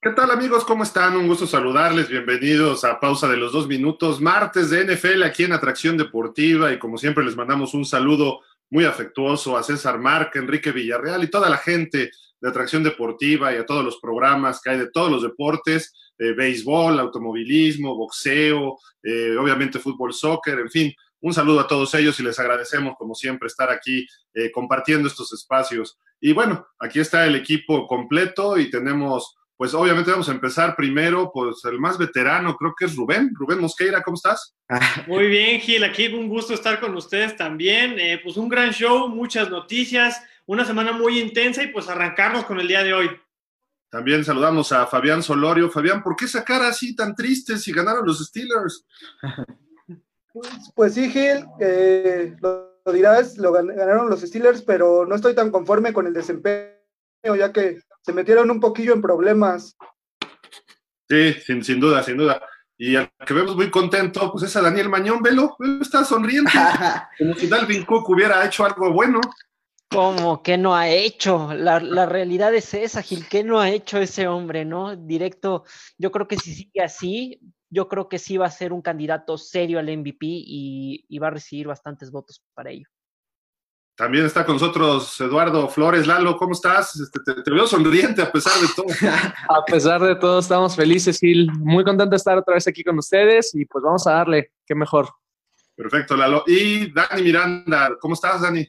[0.00, 0.64] ¿Qué tal amigos?
[0.64, 1.16] ¿Cómo están?
[1.16, 2.08] Un gusto saludarles.
[2.08, 6.78] Bienvenidos a Pausa de los Dos Minutos, martes de NFL aquí en Atracción Deportiva y
[6.78, 11.48] como siempre les mandamos un saludo muy afectuoso a César Marca, Enrique Villarreal y toda
[11.48, 12.10] la gente
[12.40, 16.32] de Atracción Deportiva y a todos los programas que hay de todos los deportes, eh,
[16.32, 20.94] béisbol, automovilismo, boxeo, eh, obviamente fútbol, soccer, en fin.
[21.24, 25.32] Un saludo a todos ellos y les agradecemos como siempre estar aquí eh, compartiendo estos
[25.32, 25.98] espacios.
[26.20, 31.30] Y bueno, aquí está el equipo completo y tenemos pues obviamente vamos a empezar primero,
[31.32, 33.30] pues el más veterano creo que es Rubén.
[33.32, 34.54] Rubén Mosqueira, ¿cómo estás?
[35.06, 37.98] Muy bien, Gil, aquí un gusto estar con ustedes también.
[37.98, 42.60] Eh, pues un gran show, muchas noticias, una semana muy intensa y pues arrancarnos con
[42.60, 43.10] el día de hoy.
[43.88, 45.70] También saludamos a Fabián Solorio.
[45.70, 48.84] Fabián, ¿por qué esa cara así tan triste si ganaron los Steelers?
[50.34, 55.32] Pues, pues sí, Gil, eh, lo, lo dirás, lo ganaron los Steelers, pero no estoy
[55.32, 56.74] tan conforme con el desempeño,
[57.38, 59.76] ya que se metieron un poquillo en problemas.
[61.08, 62.42] Sí, sin, sin duda, sin duda.
[62.76, 66.50] Y al que vemos muy contento, pues es a Daniel Mañón, velo, está sonriente.
[67.18, 69.20] Como si Dalvin Cook hubiera hecho algo bueno.
[69.88, 71.54] ¿Cómo que no ha hecho?
[71.54, 74.96] La, la, realidad es esa, Gil, ¿qué no ha hecho ese hombre, no?
[74.96, 75.62] Directo,
[75.96, 77.38] yo creo que si sigue así,
[77.74, 81.26] yo creo que sí va a ser un candidato serio al MVP y, y va
[81.26, 82.86] a recibir bastantes votos para ello.
[83.96, 86.06] También está con nosotros Eduardo Flores.
[86.06, 86.96] Lalo, ¿cómo estás?
[86.96, 88.86] Este, te, te, veo sonriente a pesar de todo.
[89.48, 91.50] a pesar de todo, estamos felices, Gil.
[91.58, 94.74] Muy contento de estar otra vez aquí con ustedes y pues vamos a darle, qué
[94.74, 95.08] mejor.
[95.76, 96.44] Perfecto, Lalo.
[96.46, 98.66] Y Dani Miranda, ¿cómo estás, Dani?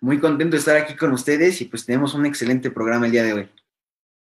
[0.00, 3.22] Muy contento de estar aquí con ustedes y pues tenemos un excelente programa el día
[3.22, 3.50] de hoy.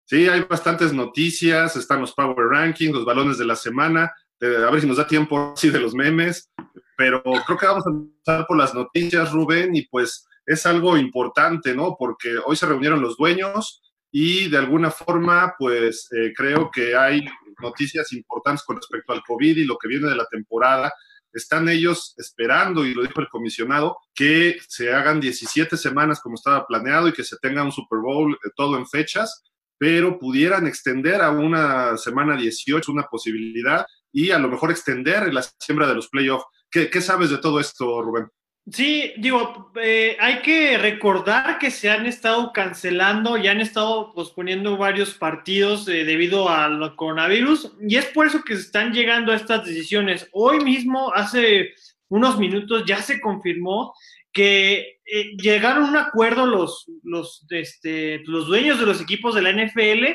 [0.08, 4.10] Sí, hay bastantes noticias, están los Power Rankings, los balones de la semana,
[4.40, 6.50] a ver si nos da tiempo así de los memes,
[6.96, 11.74] pero creo que vamos a empezar por las noticias, Rubén, y pues es algo importante,
[11.74, 11.94] ¿no?
[11.98, 17.26] Porque hoy se reunieron los dueños y de alguna forma, pues eh, creo que hay
[17.60, 20.90] noticias importantes con respecto al COVID y lo que viene de la temporada.
[21.34, 26.66] Están ellos esperando, y lo dijo el comisionado, que se hagan 17 semanas como estaba
[26.66, 29.44] planeado y que se tenga un Super Bowl eh, todo en fechas,
[29.78, 35.44] pero pudieran extender a una semana 18 una posibilidad y a lo mejor extender la
[35.58, 36.46] siembra de los playoffs.
[36.70, 38.26] ¿Qué, ¿Qué sabes de todo esto, Rubén?
[38.70, 44.76] Sí, digo, eh, hay que recordar que se han estado cancelando y han estado posponiendo
[44.76, 49.36] varios partidos eh, debido al coronavirus y es por eso que se están llegando a
[49.36, 50.28] estas decisiones.
[50.32, 51.70] Hoy mismo, hace
[52.08, 53.94] unos minutos, ya se confirmó
[54.32, 59.42] que eh, llegaron a un acuerdo los, los, este, los dueños de los equipos de
[59.42, 60.06] la NFL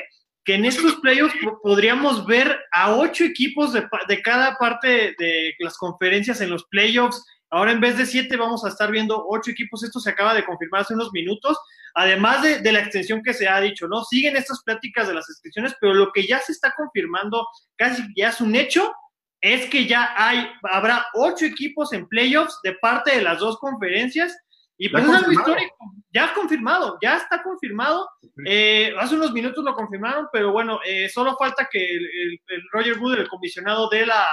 [0.44, 5.78] que en estos playoffs podríamos ver a ocho equipos de, de cada parte de las
[5.78, 7.24] conferencias en los playoffs
[7.54, 9.84] Ahora en vez de siete vamos a estar viendo ocho equipos.
[9.84, 11.56] Esto se acaba de confirmar hace unos minutos.
[11.94, 14.02] Además de, de, la extensión que se ha dicho, ¿no?
[14.02, 18.30] Siguen estas pláticas de las extensiones, pero lo que ya se está confirmando, casi ya
[18.30, 18.92] es un hecho,
[19.40, 24.36] es que ya hay, habrá ocho equipos en playoffs de parte de las dos conferencias.
[24.84, 25.76] Y pues es algo histórico,
[26.12, 28.06] ya confirmado, ya está confirmado.
[28.46, 32.62] Eh, hace unos minutos lo confirmaron, pero bueno, eh, solo falta que el, el, el
[32.70, 34.26] Roger Wood, el comisionado de la,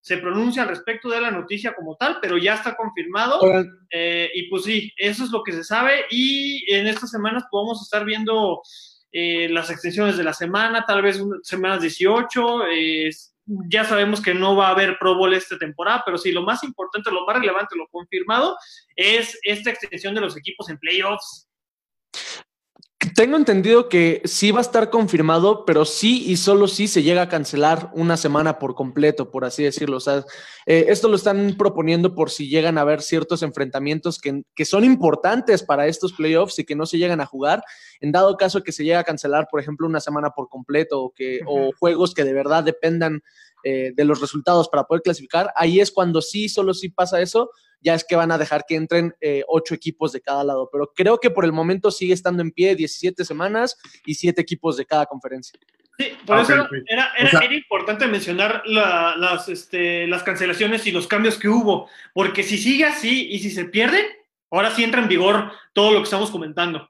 [0.00, 3.40] se pronuncia al respecto de la noticia como tal, pero ya está confirmado.
[3.90, 6.06] Eh, y pues sí, eso es lo que se sabe.
[6.10, 8.62] Y en estas semanas podemos estar viendo
[9.12, 12.68] eh, las extensiones de la semana, tal vez semanas 18.
[12.72, 13.10] Eh,
[13.68, 16.62] ya sabemos que no va a haber Pro Bowl esta temporada, pero sí, lo más
[16.64, 18.56] importante, lo más relevante, lo confirmado,
[18.94, 21.48] es esta extensión de los equipos en playoffs.
[23.14, 27.22] Tengo entendido que sí va a estar confirmado, pero sí y solo sí se llega
[27.22, 29.98] a cancelar una semana por completo, por así decirlo.
[29.98, 30.24] O sea,
[30.66, 34.82] eh, esto lo están proponiendo por si llegan a haber ciertos enfrentamientos que, que, son
[34.82, 37.62] importantes para estos playoffs y que no se llegan a jugar.
[38.00, 41.10] En dado caso que se llegue a cancelar, por ejemplo, una semana por completo o,
[41.10, 41.68] que, uh -huh.
[41.68, 43.22] o juegos que de verdad dependan
[43.62, 47.50] eh, de los resultados para poder clasificar, ahí es cuando sí, solo sí pasa eso,
[47.80, 50.68] ya es que van a dejar que entren eh, ocho equipos de cada lado.
[50.72, 53.76] Pero creo que por el momento sigue estando en pie 17 semanas
[54.06, 55.58] y siete equipos de cada conferencia.
[55.98, 60.22] Sí, por okay, eso era, era, o sea, era, importante mencionar la, las, este, las
[60.22, 64.06] cancelaciones y los cambios que hubo, porque si sigue así y si se pierde,
[64.50, 66.88] ahora sí entra en vigor todo lo que estamos comentando.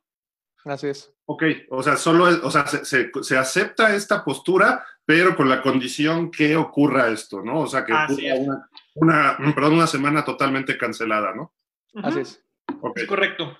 [0.64, 1.10] Así es.
[1.24, 5.48] Ok, o sea, solo es, o sea, se, se, se, acepta esta postura, pero con
[5.48, 7.60] la condición que ocurra esto, ¿no?
[7.60, 8.68] O sea, que ocurra una,
[9.00, 11.52] una, perdón, una semana totalmente cancelada, ¿no?
[11.94, 12.00] Uh.
[12.04, 12.44] Así es.
[12.80, 13.04] Okay.
[13.04, 13.58] es correcto.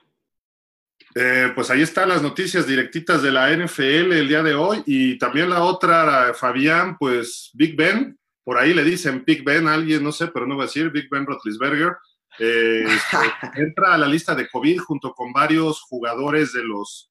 [1.15, 5.19] Eh, pues ahí están las noticias directitas de la NFL el día de hoy y
[5.19, 10.05] también la otra, Fabián, pues Big Ben, por ahí le dicen Big Ben a alguien,
[10.05, 11.97] no sé, pero no voy a decir Big Ben Roethlisberger,
[12.39, 12.87] eh,
[13.57, 17.11] entra a la lista de COVID junto con varios jugadores de los,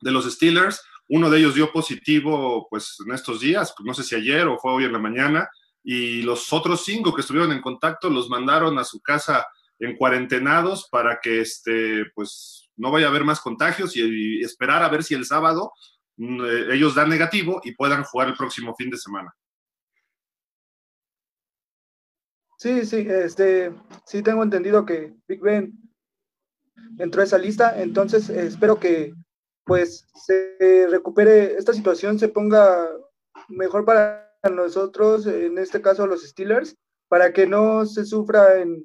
[0.00, 4.14] de los Steelers Uno de ellos dio positivo, pues, en estos días, no sé si
[4.14, 5.48] ayer o fue hoy en la mañana,
[5.90, 9.46] y los otros cinco que estuvieron en contacto los mandaron a su casa
[9.78, 14.90] en cuarentenados para que, este, pues, no vaya a haber más contagios y, esperar a
[14.90, 15.72] ver si el sábado
[16.18, 19.34] mm, eh, ellos dan negativo y puedan jugar el próximo fin de semana.
[22.58, 23.72] Sí, sí, este,
[24.04, 25.72] sí tengo entendido que Big Ben
[26.98, 29.14] entró a esa lista, entonces eh, espero que
[29.64, 32.86] pues se recupere esta situación, se ponga
[33.48, 36.76] mejor para nosotros, en este caso los Steelers,
[37.08, 38.84] para que no se sufra en,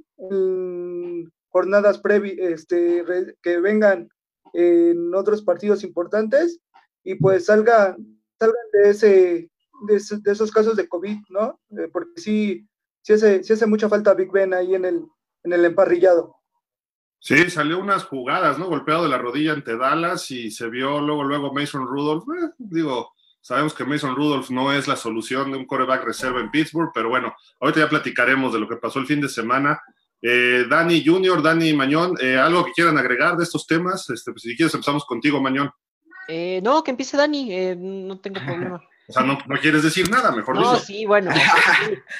[1.50, 3.05] jornadas previas, este,
[3.41, 4.09] que vengan
[4.53, 6.59] en otros partidos importantes
[7.03, 7.97] y pues salgan,
[8.39, 9.50] salgan de, ese,
[9.88, 11.59] de, esos casos de COVID, ¿no?
[11.77, 12.67] Eh, porque sí,
[13.01, 15.06] sí hace, sí hace mucha falta Big Ben ahí en el,
[15.44, 16.35] en el emparrillado.
[17.19, 18.67] Sí, salió unas jugadas, ¿no?
[18.67, 22.25] Golpeado de la rodilla ante Dallas y se vio luego, luego Mason Rudolph.
[22.29, 23.13] Eh, digo,
[23.44, 27.10] sabemos que Mason Rudolph no es la solución de un coreback reserva en Pittsburgh, pero
[27.10, 29.80] bueno, ahorita ya platicaremos de lo que pasó el fin de semana.
[30.22, 34.10] Eh, Dani Junior, Dani Mañón, eh, ¿algo que quieran agregar de estos temas?
[34.10, 35.69] Este, pues, si quieres empezamos contigo, Mañón.
[36.63, 38.81] no, que empiece Dani, no tengo problema.
[39.10, 41.31] O sea, no, quieres decir nada, mejor No, sí, bueno.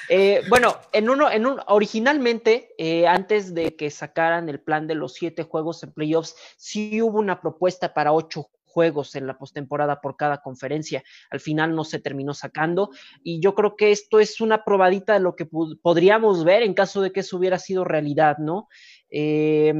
[0.08, 4.94] Eh, bueno, en uno, en un, originalmente, eh, antes de que sacaran el plan de
[4.94, 10.00] los siete juegos en playoffs, sí hubo una propuesta para ocho juegos en la postemporada
[10.00, 11.04] por cada conferencia.
[11.30, 12.90] Al final no se terminó sacando
[13.22, 15.46] y yo creo que esto es una probadita de lo que
[15.80, 18.68] podríamos ver en caso de que eso hubiera sido realidad, ¿no?
[19.10, 19.72] Eh,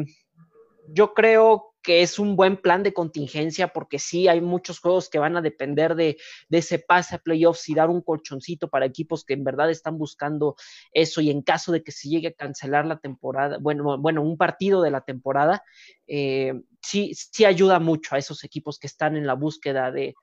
[0.88, 5.18] yo creo que es un buen plan de contingencia porque sí hay muchos juegos que
[5.18, 6.16] van a depender de,
[6.50, 10.56] ese pase a playoffs y dar un colchoncito para equipos que en verdad están buscando
[10.92, 14.38] eso y en caso de que se llegue a cancelar la temporada, bueno, bueno, un
[14.38, 15.62] partido de la temporada,
[16.06, 20.14] eh, sí, sí ayuda mucho a esos equipos que están en la búsqueda de,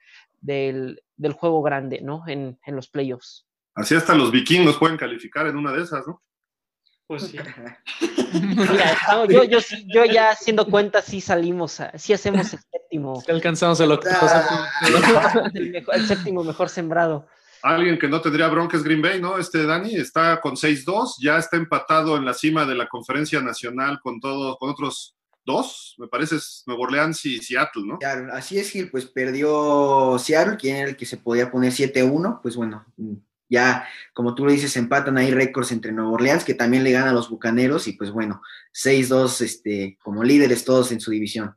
[0.42, 1.00] del,
[1.34, 2.24] juego grande, ¿no?
[2.28, 3.46] En, en los playoffs.
[3.75, 6.24] Así hasta los vikingos pueden calificar en una de esas, ¿no?
[7.12, 7.38] Pues sí.
[8.56, 8.98] Mira,
[9.28, 9.60] yo, yo,
[9.94, 13.22] yo, ya haciendo cuenta, sí salimos, a, sí hacemos el séptimo.
[13.28, 14.28] alcanzamos el octavo.
[15.54, 17.28] el, séptimo mejor sembrado.
[17.63, 19.38] Alguien que no tendría bronques Green Bay, ¿no?
[19.38, 24.00] Este Dani está con 6-2, ya está empatado en la cima de la conferencia nacional
[24.02, 28.00] con todos, con otros dos, me parece, es Nuevo Orleans y Seattle, ¿no?
[28.00, 32.40] Claro, así es, Gil, pues perdió Seattle, quien era el que se podía poner 7-1,
[32.42, 32.86] pues bueno,
[33.51, 37.09] ya, como tú lo dices, empatan ahí récords entre Nueva Orleans, que también le gana
[37.12, 38.42] a los Bucaneros, y pues bueno,
[38.74, 41.53] 6-2 este, como líderes todos en su división.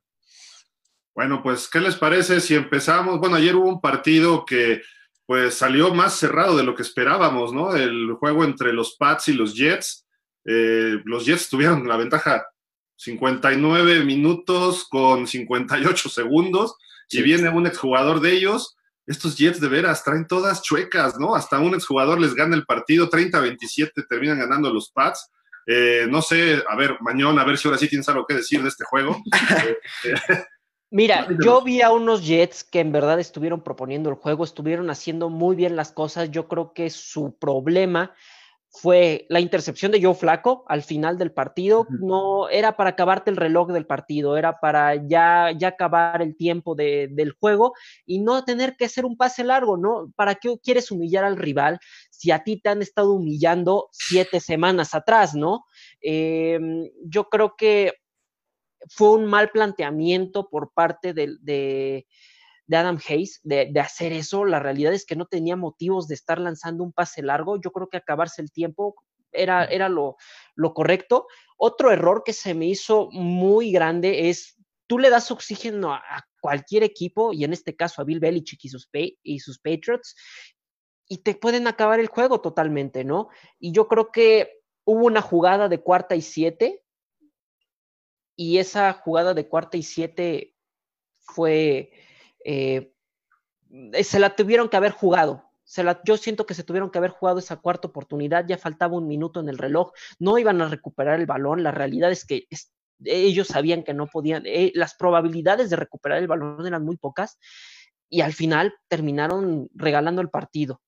[1.14, 3.20] Bueno, pues, ¿qué les parece si empezamos?
[3.20, 4.82] Bueno, ayer hubo un partido que
[5.26, 7.75] pues salió más cerrado de lo que esperábamos, ¿no?
[7.75, 10.05] El juego entre los Pats y los Jets.
[10.44, 12.44] Eh, los Jets tuvieron la ventaja
[12.96, 16.76] 59 minutos con 58 segundos
[17.08, 18.74] y viene un exjugador de ellos
[19.06, 21.35] estos Jets de veras traen todas chuecas, ¿no?
[21.35, 25.31] Hasta un exjugador les gana el partido, 30-27 terminan ganando los Pats.
[25.67, 28.62] Eh, no sé, a ver, Mañón, a ver si ahora sí tienes algo que decir
[28.62, 29.17] de este juego.
[30.91, 35.29] Mira, yo vi a unos Jets que en verdad estuvieron proponiendo el juego, estuvieron haciendo
[35.29, 36.31] muy bien las cosas.
[36.31, 38.15] Yo creo que su problema
[38.77, 41.87] fue la intercepción de Joe Flaco al final del partido.
[41.89, 46.75] No era para acabarte el reloj del partido, era para ya, ya acabar el tiempo
[46.75, 50.13] del juego y no tener que hacer un pase largo, ¿no?
[50.17, 51.79] ¿Para qué quieres humillar al rival
[52.11, 55.67] si a ti te han estado humillando siete semanas atrás, ¿no?
[56.01, 57.93] Em, yo creo que
[58.89, 62.07] fue un mal planteamiento por parte de de
[62.73, 64.44] Adam Hayes de, hacer eso.
[64.44, 67.61] La realidad es que no tenía motivos de estar lanzando un pase largo.
[67.61, 68.94] Yo creo que acabarse el tiempo
[69.33, 70.17] era, era lo,
[70.75, 71.27] correcto.
[71.56, 74.56] Otro error que se me hizo muy grande es,
[74.87, 76.03] tú le das oxígeno a,
[76.41, 80.15] cualquier equipo, y en este caso a Bill Belichick y sus, y sus Patriots,
[81.09, 83.31] y te pueden acabar el juego totalmente, ¿no?
[83.59, 86.83] Y yo creo que hubo una jugada de cuarta y siete,
[88.37, 90.55] y esa jugada de cuarta y siete
[91.21, 91.93] fue
[92.44, 92.93] eh,
[94.03, 95.51] se la tuvieron que haber jugado.
[95.65, 98.96] Se la, yo siento que se tuvieron que haber jugado esa cuarta oportunidad, ya faltaba
[98.96, 102.46] un minuto en el reloj, no iban a recuperar el balón, la realidad es que
[103.03, 107.39] ellos sabían que no podían, eh, las probabilidades de recuperar el balón eran muy pocas
[108.10, 110.82] y al final terminaron regalando el partido.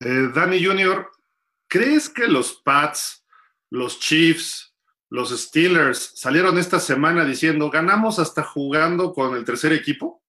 [0.00, 1.10] Eh, Danny Junior,
[1.68, 3.26] ¿crees que los Pats,
[3.68, 4.69] los Chiefs,
[5.10, 10.22] los Steelers salieron esta semana diciendo, ganamos hasta jugando con el tercer equipo?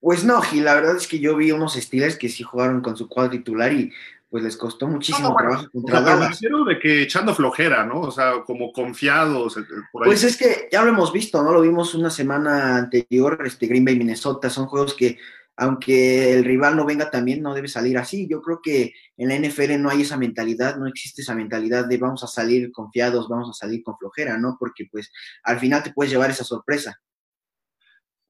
[0.00, 2.96] Pues no, Gil, la verdad es que yo vi unos Steelers que sí jugaron con
[2.96, 3.92] su cuadro titular y
[4.30, 6.30] pues les costó muchísimo No, trabajo O contra sea, Dallas.
[6.30, 8.00] refiero de que echando flojera, ¿no?
[8.00, 10.08] O sea, como confiados eh, por ahí.
[10.08, 11.52] Pues es que ya lo hemos visto, ¿no?
[11.52, 15.18] Lo vimos una semana anterior, este Green Bay, Minnesota, son juegos que,
[15.60, 18.26] aunque el rival no venga también, no debe salir así.
[18.26, 21.98] Yo creo que en la NFL no hay esa mentalidad, no existe esa mentalidad de
[21.98, 24.56] vamos a salir confiados, vamos a salir con flojera, ¿no?
[24.58, 25.12] Porque pues
[25.42, 26.98] al final te puedes llevar esa sorpresa.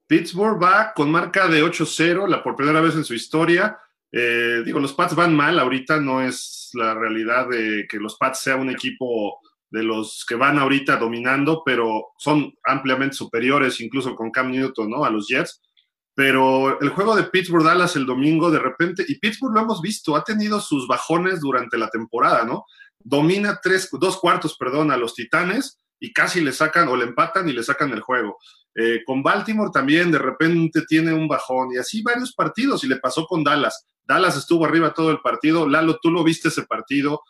[0.08, 3.78] Pittsburgh va con marca de 8-0, la por primera vez en su historia.
[4.10, 8.40] Eh, digo, los Pats van mal, ahorita no es la realidad de que los Pats
[8.40, 9.38] sea un equipo
[9.70, 15.04] de los que van ahorita dominando, pero son ampliamente superiores, incluso con Cam Newton, ¿no?
[15.04, 15.62] A los Jets.
[16.20, 20.22] Pero el juego de Pittsburgh-Dallas el domingo, de repente, y Pittsburgh lo hemos visto, ha
[20.22, 22.66] tenido sus bajones durante la temporada, ¿no?
[22.98, 27.48] Domina tres, dos cuartos, perdón, a los Titanes y casi le sacan o le empatan
[27.48, 28.36] y le sacan el juego.
[28.74, 32.96] Eh, con Baltimore también de repente tiene un bajón y así varios partidos y le
[32.96, 33.86] pasó con Dallas.
[34.04, 35.66] Dallas estuvo arriba todo el partido.
[35.66, 37.22] Lalo, tú lo viste ese partido.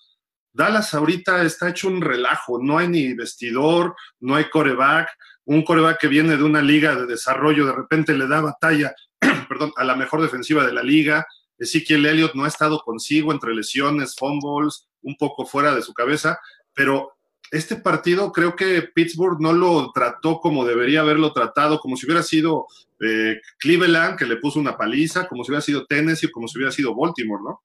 [0.53, 2.59] Dallas ahorita está hecho un relajo.
[2.61, 5.09] No hay ni vestidor, no hay coreback.
[5.45, 8.95] Un coreback que viene de una liga de desarrollo de repente le da batalla
[9.49, 11.27] perdón, a la mejor defensiva de la liga.
[11.59, 16.39] Ezekiel Elliott no ha estado consigo entre lesiones, fumbles, un poco fuera de su cabeza,
[16.73, 17.13] pero
[17.51, 22.23] este partido creo que Pittsburgh no lo trató como debería haberlo tratado, como si hubiera
[22.23, 22.67] sido
[23.01, 26.73] eh, Cleveland, que le puso una paliza, como si hubiera sido Tennessee, como si hubiera
[26.73, 27.61] sido Baltimore, ¿no?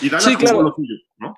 [0.00, 0.62] Y Dallas Sí, claro.
[0.62, 1.34] lo suyo, ¿no?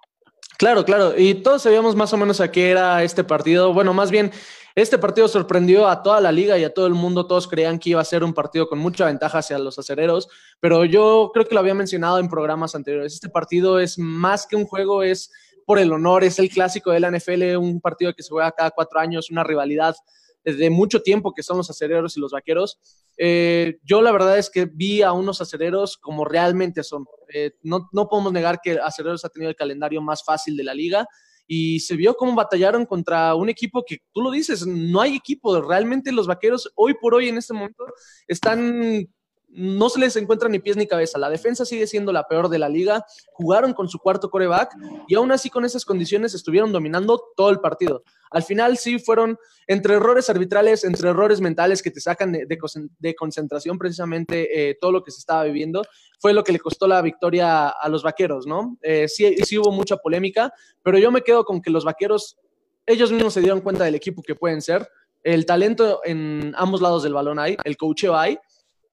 [0.62, 1.18] Claro, claro.
[1.18, 3.74] Y todos sabíamos más o menos a qué era este partido.
[3.74, 4.30] Bueno, más bien,
[4.76, 7.26] este partido sorprendió a toda la liga y a todo el mundo.
[7.26, 10.28] Todos creían que iba a ser un partido con mucha ventaja hacia los acereros,
[10.60, 13.12] pero yo creo que lo había mencionado en programas anteriores.
[13.12, 15.32] Este partido es más que un juego, es
[15.66, 18.70] por el honor, es el clásico de la NFL, un partido que se juega cada
[18.70, 19.96] cuatro años, una rivalidad
[20.44, 22.78] desde mucho tiempo que son los acereros y los vaqueros.
[23.16, 27.06] Eh, yo la verdad es que vi a unos acereros como realmente son.
[27.32, 30.74] Eh, no, no podemos negar que acereros ha tenido el calendario más fácil de la
[30.74, 31.06] liga
[31.46, 35.60] y se vio cómo batallaron contra un equipo que tú lo dices, no hay equipo,
[35.60, 37.84] realmente los vaqueros hoy por hoy en este momento
[38.26, 39.08] están
[39.54, 41.18] no se les encuentra ni pies ni cabeza.
[41.18, 43.04] La defensa sigue siendo la peor de la liga.
[43.32, 44.74] Jugaron con su cuarto coreback
[45.06, 48.02] y aún así con esas condiciones estuvieron dominando todo el partido.
[48.30, 53.78] Al final sí fueron entre errores arbitrales, entre errores mentales que te sacan de, concentración
[53.78, 55.82] precisamente eh, todo lo que se estaba viviendo,
[56.18, 58.78] fue lo que le costó la victoria a los vaqueros, ¿no?
[58.80, 62.38] Eh, sí, sí hubo mucha polémica, pero yo me quedo con que los vaqueros,
[62.86, 64.88] ellos mismos se dieron cuenta del equipo que pueden ser.
[65.22, 68.38] El talento en ambos lados del balón hay, el coacheo hay,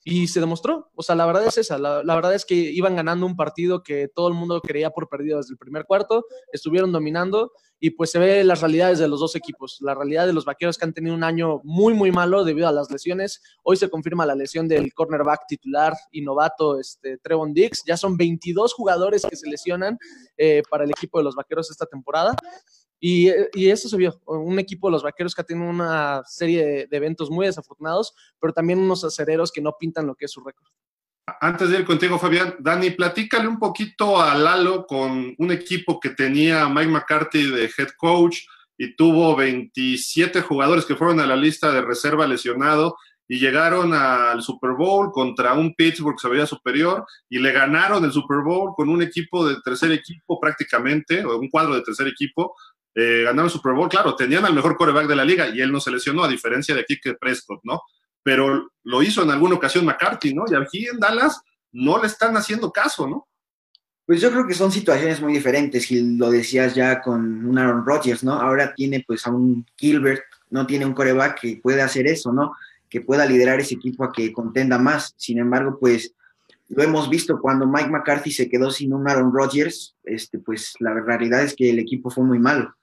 [0.04, 0.92] y se demostró.
[0.96, 1.78] O sea, la verdad es esa.
[1.78, 5.38] La, verdad es que iban ganando un partido que todo el mundo creía por perdido
[5.38, 9.36] desde el primer cuarto, estuvieron dominando y pues se ve las realidades de los dos
[9.36, 9.78] equipos.
[9.82, 12.72] La realidad de los vaqueros que han tenido un año muy, muy malo debido a
[12.72, 13.42] las lesiones.
[13.64, 17.84] Hoy se confirma la lesión del cornerback titular y novato este, Trevon Dix.
[17.86, 19.98] Ya son 22 jugadores que se lesionan
[20.38, 22.36] eh, para el equipo de los vaqueros esta temporada.
[23.00, 26.66] Y, y, eso se vio, un equipo de los vaqueros que ha tenido una serie
[26.66, 30.32] de, de, eventos muy desafortunados, pero también unos acereros que no pintan lo que es
[30.32, 30.68] su récord.
[31.42, 36.10] Antes de ir contigo, Fabián, Dani, platícale un poquito a Lalo con un equipo que
[36.10, 38.40] tenía Mike McCarthy de head coach
[38.78, 42.96] y tuvo 27 jugadores que fueron a la lista de reserva lesionado
[43.28, 48.04] y llegaron al Super Bowl contra un Pittsburgh que se veía superior y le ganaron
[48.04, 52.08] el Super Bowl con un equipo de tercer equipo prácticamente, o un cuadro de tercer
[52.08, 52.56] equipo,
[52.96, 55.72] eh, ganaron el Super Bowl, claro, tenían al mejor coreback de la liga y él
[55.72, 57.82] no se lesionó, a diferencia de aquí que Prescott, ¿no?
[58.24, 60.44] Pero lo hizo en alguna ocasión McCarthy, ¿no?
[60.50, 61.42] Y aquí en Dallas
[61.72, 63.28] no le están haciendo caso, ¿no?
[64.06, 67.86] Pues yo creo que son situaciones muy diferentes, y lo decías ya con un Aaron
[67.86, 68.34] Rodgers, ¿no?
[68.34, 72.54] Ahora tiene pues a un Gilbert, no tiene un coreback que pueda hacer eso, ¿no?
[72.90, 75.14] Que pueda liderar ese equipo a que contenda más.
[75.16, 76.16] Sin embargo, pues
[76.70, 80.94] lo hemos visto cuando Mike McCarthy se quedó sin un Aaron Rodgers, este, pues la
[80.94, 82.76] realidad es que el equipo fue muy malo.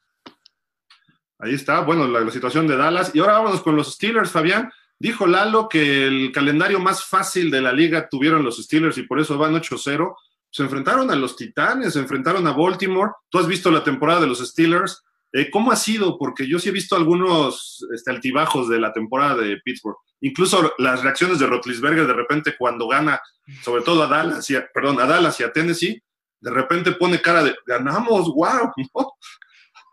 [1.39, 3.15] Ahí está, bueno, la, situación de Dallas.
[3.15, 4.73] Y ahora vámonos con los Steelers, Fabián.
[4.99, 9.21] Dijo Lalo que el calendario más fácil de la liga tuvieron los Steelers y por
[9.21, 10.15] eso van 8-0.
[10.51, 13.13] Se enfrentaron a los Titanes, se enfrentaron a Baltimore.
[13.29, 15.03] Tú has visto la temporada de los Steelers.
[15.33, 16.17] Eh, ¿Cómo ha sido?
[16.17, 19.99] Porque yo sí he visto algunos este, altibajos de la temporada de Pittsburgh.
[20.23, 23.21] Incluso las reacciones de Rotlisberger de repente cuando gana,
[23.63, 26.03] sobre todo a Dallas, y a, perdón, a Dallas y a Tennessee,
[26.41, 28.73] de repente pone cara de ganamos, wow.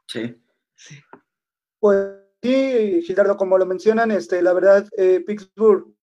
[0.08, 0.36] Sí.
[1.84, 5.94] Pues sí, Gildardo, como lo mencionan, este, la verdad, eh, Pittsburgh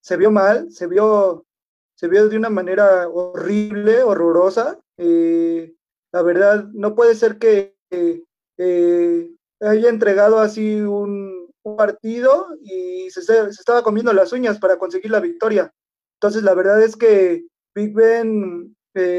[0.00, 1.46] se vio mal, se vio,
[1.94, 4.80] se vio de una manera horrible, horrorosa.
[4.96, 5.76] Eh,
[6.10, 13.42] la verdad, no puede ser que eh, haya entregado así un, partido y se, se,
[13.42, 15.72] estaba comiendo las uñas para conseguir la victoria.
[16.16, 18.76] Entonces, la verdad es que Big Ben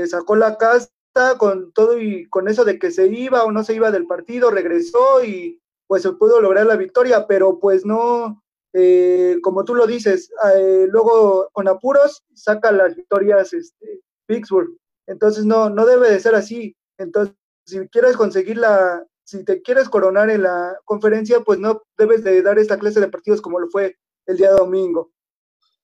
[0.07, 0.89] sacó la casa
[1.38, 4.51] con todo y con eso de que se iba o no se iba del partido,
[4.51, 5.62] regresó y
[5.93, 10.88] pues se pudo lograr la victoria, pero pues no, eh, como tú lo dices, eh,
[10.89, 14.75] luego con apuros saca las victorias este, Pittsburgh.
[15.05, 16.75] Entonces no, no debe de ser así.
[16.97, 17.35] Entonces,
[17.67, 22.41] si quieres conseguir la, si te quieres coronar en la conferencia, pues no debes de
[22.41, 23.95] dar esta clase de partidos como lo fue
[24.25, 25.12] el día domingo.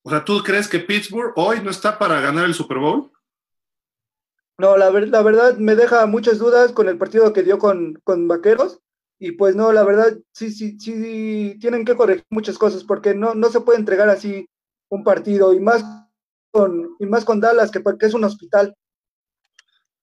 [0.01, 3.11] O sea, ¿tú crees que Pittsburgh hoy no está para ganar el Super Bowl?
[4.57, 8.27] No, la, la verdad me deja muchas dudas con el partido que dio con, con
[8.27, 8.81] Vaqueros.
[9.19, 13.35] Y pues no, la verdad, sí, sí, sí, tienen que corregir muchas cosas porque no,
[13.35, 14.47] no se puede entregar así
[14.89, 15.83] un partido y más
[16.51, 18.73] con, y más con Dallas, que, que es un hospital.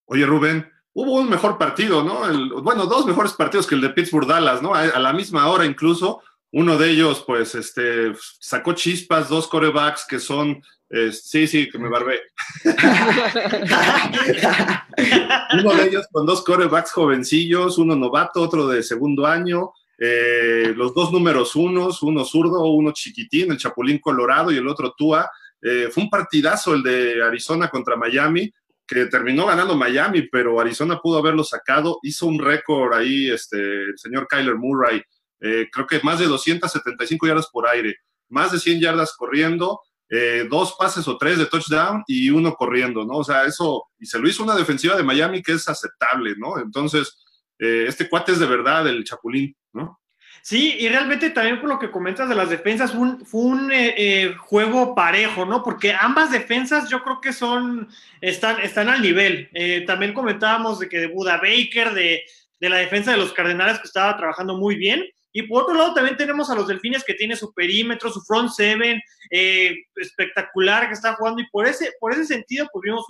[0.04, 2.62] Oye, Rubén, hubo un mejor partido, ¿no?
[2.62, 4.74] Bueno, dos mejores partidos que el de Pittsburgh-Dallas, ¿no?
[4.74, 6.22] A, a, la misma hora incluso.
[6.52, 11.78] Uno de ellos, pues, este, sacó chispas, dos corebacks que son, eh, sí, sí, que
[11.78, 12.20] me barbé.
[15.60, 20.94] uno de ellos con dos corebacks jovencillos, uno novato, otro de segundo año, eh, los
[20.94, 25.30] dos números unos, uno zurdo, uno chiquitín, el Chapulín Colorado y el otro Tua.
[25.60, 28.52] Eh, fue un partidazo el de Arizona contra Miami,
[28.86, 31.98] que terminó ganando Miami, pero Arizona pudo haberlo sacado.
[32.02, 35.02] Hizo un récord ahí este, el señor Kyler Murray,
[35.40, 37.96] eh, creo que más de 275 yardas por aire,
[38.28, 43.04] más de 100 yardas corriendo, eh, dos pases o tres de touchdown y uno corriendo,
[43.04, 43.18] ¿no?
[43.18, 46.58] O sea, eso, y se lo hizo una defensiva de Miami que es aceptable, ¿no?
[46.58, 47.24] Entonces,
[47.58, 50.00] eh, este cuate es de verdad el Chapulín, ¿no?
[50.46, 54.34] Sí, y realmente también por lo que comentas de las defensas, fue un, eh, eh,
[54.38, 55.64] juego parejo, ¿no?
[55.64, 57.88] Porque ambas defensas yo creo que son,
[58.20, 59.50] están, están al nivel.
[59.54, 62.22] Eh, también comentábamos de que de Buda Baker, de,
[62.60, 65.04] de, la defensa de los Cardenales que estaba trabajando muy bien.
[65.36, 68.48] Y por otro lado también tenemos a los Delfines que tiene su perímetro, su front
[68.48, 68.98] seven,
[69.30, 71.42] espectacular que está jugando.
[71.42, 73.04] Y por ese, por ese sentido, pues vimos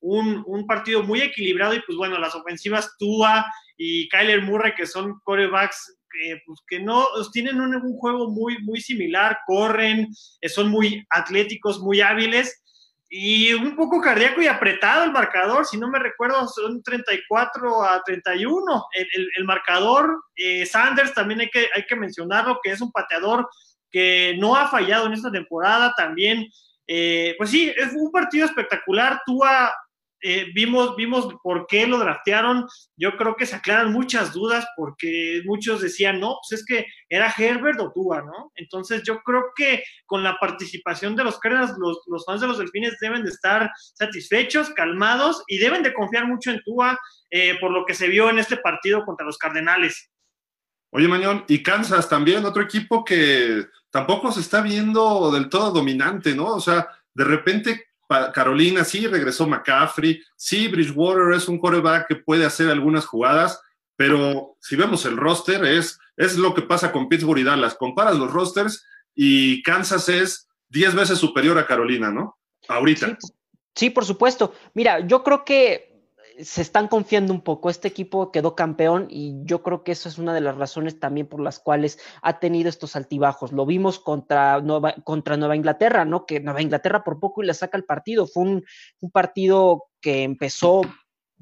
[0.00, 1.74] un, un, partido muy equilibrado.
[1.74, 3.44] Y pues bueno, las ofensivas Tua
[3.76, 8.30] y Kyler Murray, que son corebacks eh, pues que no pues tienen un, un, juego
[8.30, 10.06] muy, muy similar, corren,
[10.42, 12.62] eh, son muy atléticos, muy hábiles
[13.08, 18.02] y un poco cardíaco y apretado el marcador, si no me recuerdo, son 34 a
[18.02, 20.24] 31 el, el, el marcador.
[20.34, 23.48] Eh, Sanders también hay que, hay que mencionarlo, que es un pateador
[23.90, 26.48] que no ha fallado en esta temporada también.
[26.86, 29.20] Eh, pues sí, es un partido espectacular.
[29.24, 29.72] Tua
[30.26, 32.66] eh, vimos, vimos por qué lo draftearon.
[32.96, 37.34] Yo creo que se aclaran muchas dudas porque muchos decían, no, pues es que era
[37.36, 38.50] Herbert o Tua, ¿no?
[38.54, 42.56] Entonces yo creo que con la participación de los Cardinals, los, los fans de los
[42.56, 46.98] Delfines deben de estar satisfechos, calmados y deben de confiar mucho en Tua
[47.30, 50.10] eh, por lo que se vio en este partido contra los Cardenales.
[50.90, 56.34] Oye, Mañón, y Kansas también, otro equipo que tampoco se está viendo del todo dominante,
[56.34, 56.46] ¿no?
[56.46, 57.88] O sea, de repente
[58.32, 63.60] Carolina, sí, regresó McCaffrey, sí, Bridgewater es un quarterback que puede hacer algunas jugadas,
[63.96, 67.74] pero si vemos el roster, es, es lo que pasa con Pittsburgh y Dallas.
[67.74, 72.38] Comparas los rosters y Kansas es 10 veces superior a Carolina, ¿no?
[72.68, 73.16] Ahorita.
[73.74, 74.54] Sí, por supuesto.
[74.74, 75.93] Mira, yo creo que
[76.40, 77.70] se están confiando un poco.
[77.70, 81.26] Este equipo quedó campeón y yo creo que eso es una de las razones también
[81.26, 83.52] por las cuales ha tenido estos altibajos.
[83.52, 86.26] Lo vimos contra Nueva, contra Nueva Inglaterra, ¿no?
[86.26, 88.26] Que Nueva Inglaterra por poco y le saca el partido.
[88.26, 88.64] Fue un,
[89.00, 90.82] un partido que empezó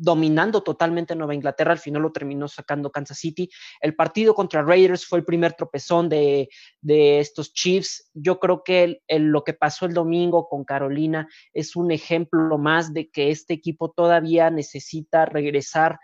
[0.02, 3.48] dominando totalmente Nueva Inglaterra, al final lo terminó sacando Kansas City.
[3.80, 6.48] El partido contra Raiders fue el primer tropezón de,
[6.80, 8.10] de estos Chiefs.
[8.12, 13.10] Yo creo que lo que pasó el domingo con Carolina es un ejemplo más de
[13.10, 16.00] que este equipo todavía necesita regresar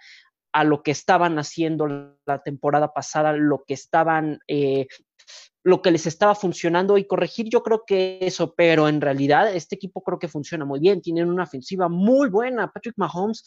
[0.52, 4.86] a lo que estaban haciendo la temporada pasada, lo que estaban eh,
[5.64, 9.74] lo que les estaba funcionando y corregir yo creo que eso, pero en realidad este
[9.74, 13.44] equipo creo que funciona muy bien, tienen una ofensiva muy buena, Patrick Mahomes,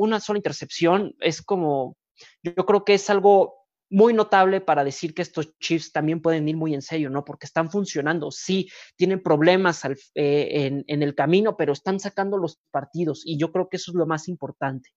[0.00, 1.96] una sola intercepción, es como,
[2.42, 3.60] yo creo que es algo
[3.90, 7.24] muy notable para decir que estos Chiefs también pueden ir muy en serio, ¿no?
[7.24, 12.38] Porque están funcionando, sí, tienen problemas al, eh, en, en el camino, pero están sacando
[12.38, 14.90] los partidos y yo creo que eso es lo más importante.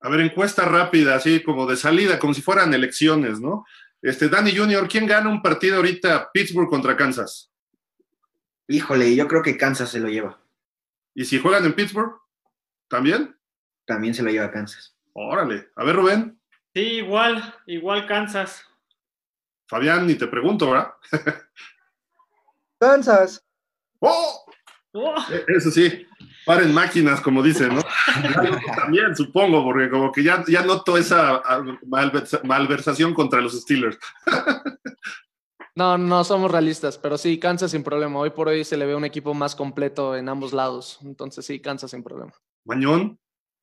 [0.00, 3.64] A ver, encuesta rápida, así como de salida, como si fueran elecciones, ¿no?
[4.02, 7.50] Este, Danny Junior, ¿quién gana un partido ahorita Pittsburgh contra Kansas?
[8.68, 10.40] Híjole, yo creo que Kansas se lo lleva.
[11.14, 12.12] ¿Y si juegan en Pittsburgh?
[12.88, 13.35] ¿También?
[13.86, 14.96] También se lo lleva Kansas.
[15.12, 15.68] Órale.
[15.76, 16.40] A ver, Rubén.
[16.74, 18.64] Sí, igual, igual Kansas.
[19.66, 20.92] Fabián, ni te pregunto, ¿verdad?
[22.78, 23.42] Kansas.
[24.00, 24.44] ¡Oh!
[24.92, 25.14] oh.
[25.48, 26.06] Eso sí,
[26.44, 27.82] paren máquinas, como dicen, ¿no?
[28.76, 31.42] También, supongo, porque como que ya, ya noto esa
[32.44, 33.98] malversación contra los Steelers.
[35.76, 38.18] No, no somos realistas, pero sí, Kansas sin problema.
[38.18, 40.98] Hoy por hoy se le ve un equipo más completo en ambos lados.
[41.02, 42.32] Entonces sí, Kansas sin problema.
[42.64, 43.18] Mañón.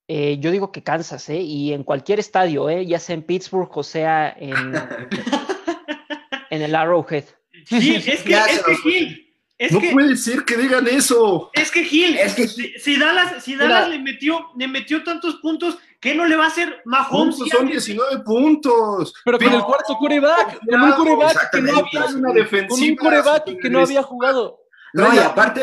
[0.08, 1.40] Eh, yo digo que Kansas, ¿eh?
[1.40, 2.86] Y en cualquier estadio, ¿eh?
[2.86, 4.54] Ya sea en Pittsburgh o sea en,
[6.50, 7.24] en el Arrowhead.
[7.66, 8.76] Sí, es que, es que.
[8.84, 11.50] Gil, es no que, puede ser que digan eso.
[11.54, 15.36] es que Gil, Es que- si, si Dallas, si Dallas le metió, le metió tantos
[15.36, 17.38] puntos, ¿qué no le va a hacer Mahomes?
[17.38, 19.14] Puntos, son 19 puntos.
[19.24, 23.60] Pero con el cuarto coreback, con un coreback que no había, una con un coreback
[23.62, 24.60] que no había jugado.
[24.94, 25.62] No, y aparte,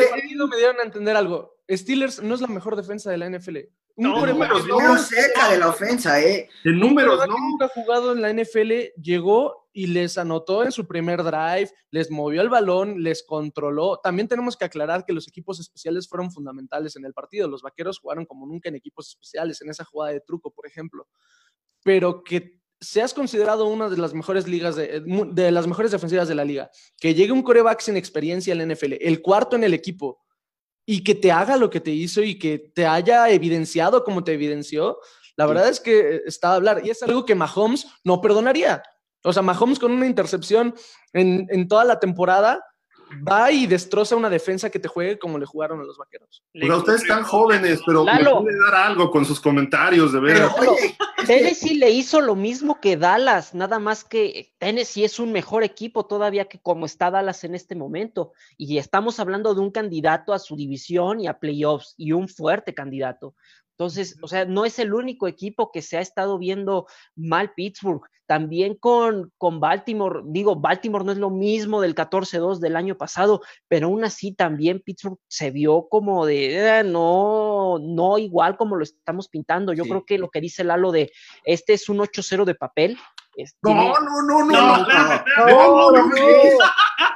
[0.49, 1.55] me dieron a entender algo.
[1.69, 3.57] Steelers no es la mejor defensa de la NFL.
[3.97, 4.57] No, números, que no.
[4.57, 6.49] estuvieron cerca de la ofensa, ¿eh?
[6.63, 7.35] En Un números, no.
[7.35, 12.11] que nunca jugado en la NFL llegó y les anotó en su primer drive, les
[12.11, 13.99] movió el balón, les controló.
[14.03, 17.47] También tenemos que aclarar que los equipos especiales fueron fundamentales en el partido.
[17.47, 21.07] Los vaqueros jugaron como nunca en equipos especiales, en esa jugada de truco, por ejemplo.
[21.83, 26.35] Pero que seas considerado una de las mejores ligas, de, de las mejores defensivas de
[26.35, 29.73] la liga, que llegue un coreback sin experiencia en la NFL, el cuarto en el
[29.73, 30.19] equipo,
[30.85, 34.33] y que te haga lo que te hizo y que te haya evidenciado como te
[34.33, 34.99] evidenció,
[35.37, 36.81] la verdad es que está a hablar.
[36.85, 38.83] Y es algo que Mahomes no perdonaría.
[39.23, 40.73] O sea, Mahomes con una intercepción
[41.13, 42.63] en, en toda la temporada
[43.29, 46.43] va y destroza una defensa que te juegue como le jugaron a los vaqueros.
[46.53, 48.41] O sea, ustedes están jóvenes, pero me Lalo.
[48.41, 50.95] puede dar algo con sus comentarios, de Pero, veras.
[51.25, 56.05] Tennessee le hizo lo mismo que Dallas, nada más que Tennessee es un mejor equipo
[56.05, 58.33] todavía que como está Dallas en este momento.
[58.57, 62.73] Y estamos hablando de un candidato a su división y a playoffs y un fuerte
[62.73, 63.35] candidato.
[63.81, 68.03] Entonces, o sea, no es el único equipo que se ha estado viendo mal Pittsburgh.
[68.27, 73.41] También con, con Baltimore, digo, Baltimore no es lo mismo del 14-2 del año pasado,
[73.67, 78.83] pero aún así también Pittsburgh se vio como de, eh, no, no igual como lo
[78.83, 79.73] estamos pintando.
[79.73, 79.89] Yo Sí.
[79.89, 81.11] creo que lo que dice Lalo de,
[81.43, 82.99] este es un 8-0 de papel.
[83.35, 84.51] es- No, tiene- no, no, no.
[84.51, 84.87] No, no,
[85.47, 85.91] no.
[85.91, 86.53] No, no es.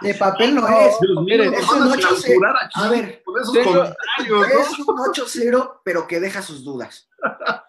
[0.02, 0.96] De papel no es.
[1.00, 2.18] Dios nos es un a 8-0.
[2.22, 4.46] censurar aquí A ver, con esos tengo- comentarios, ¿no?
[4.46, 7.10] Es un 8-0, pero que deja sus dudas.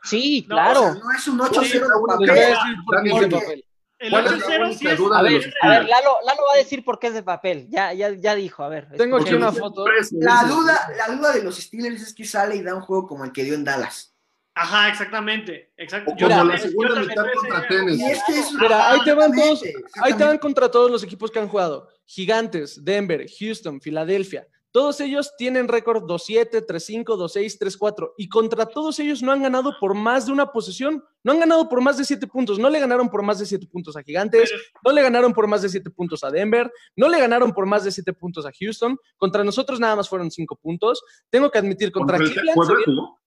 [0.02, 0.80] Sí, No, claro.
[0.80, 2.28] O sea, no es un 8-0 de Les voy a papel.
[2.28, 3.62] decir por qué es de Porque- papel.
[3.98, 4.98] El ¿Cuál es la 8-0 sí es.
[4.98, 5.84] duda a de ver, a ver?
[5.88, 7.66] Lalo, Lalo va a decir por qué es de papel.
[7.70, 8.88] Ya, ya, ya dijo, a ver.
[8.94, 9.86] Tengo aquí una foto.
[10.20, 13.24] La duda, la duda de los Steelers es que sale y da un juego como
[13.24, 14.14] el que dio en Dallas.
[14.58, 15.70] Ajá, exactamente.
[15.76, 16.12] exacto.
[16.12, 18.02] O Yo como la segunda yo mitad contra ese- Tennessee.
[18.02, 20.90] Y es que es Mira, ahí te van todos, Exactamente, ahí te van contra todos
[20.90, 21.88] los equipos que han jugado.
[22.06, 24.46] Gigantes, Denver, Houston, Filadelfia.
[24.70, 28.12] Todos ellos tienen récord 2-7, 3-5, 2-6, 3-4.
[28.18, 31.02] Y contra todos ellos no han ganado por más de una posesión.
[31.22, 32.58] No han ganado por más de 7 puntos.
[32.58, 34.50] No le ganaron por más de 7 puntos a Gigantes.
[34.50, 36.70] Pero- No le ganaron por más de 7 puntos a Denver.
[36.94, 38.98] No le ganaron por más de 7 puntos a Houston.
[39.16, 41.02] Contra nosotros nada más fueron 5 puntos.
[41.30, 42.54] Tengo que admitir, contra ¿Contra el Cleveland.
[42.56, 43.20] Puebla se vieron- jugó?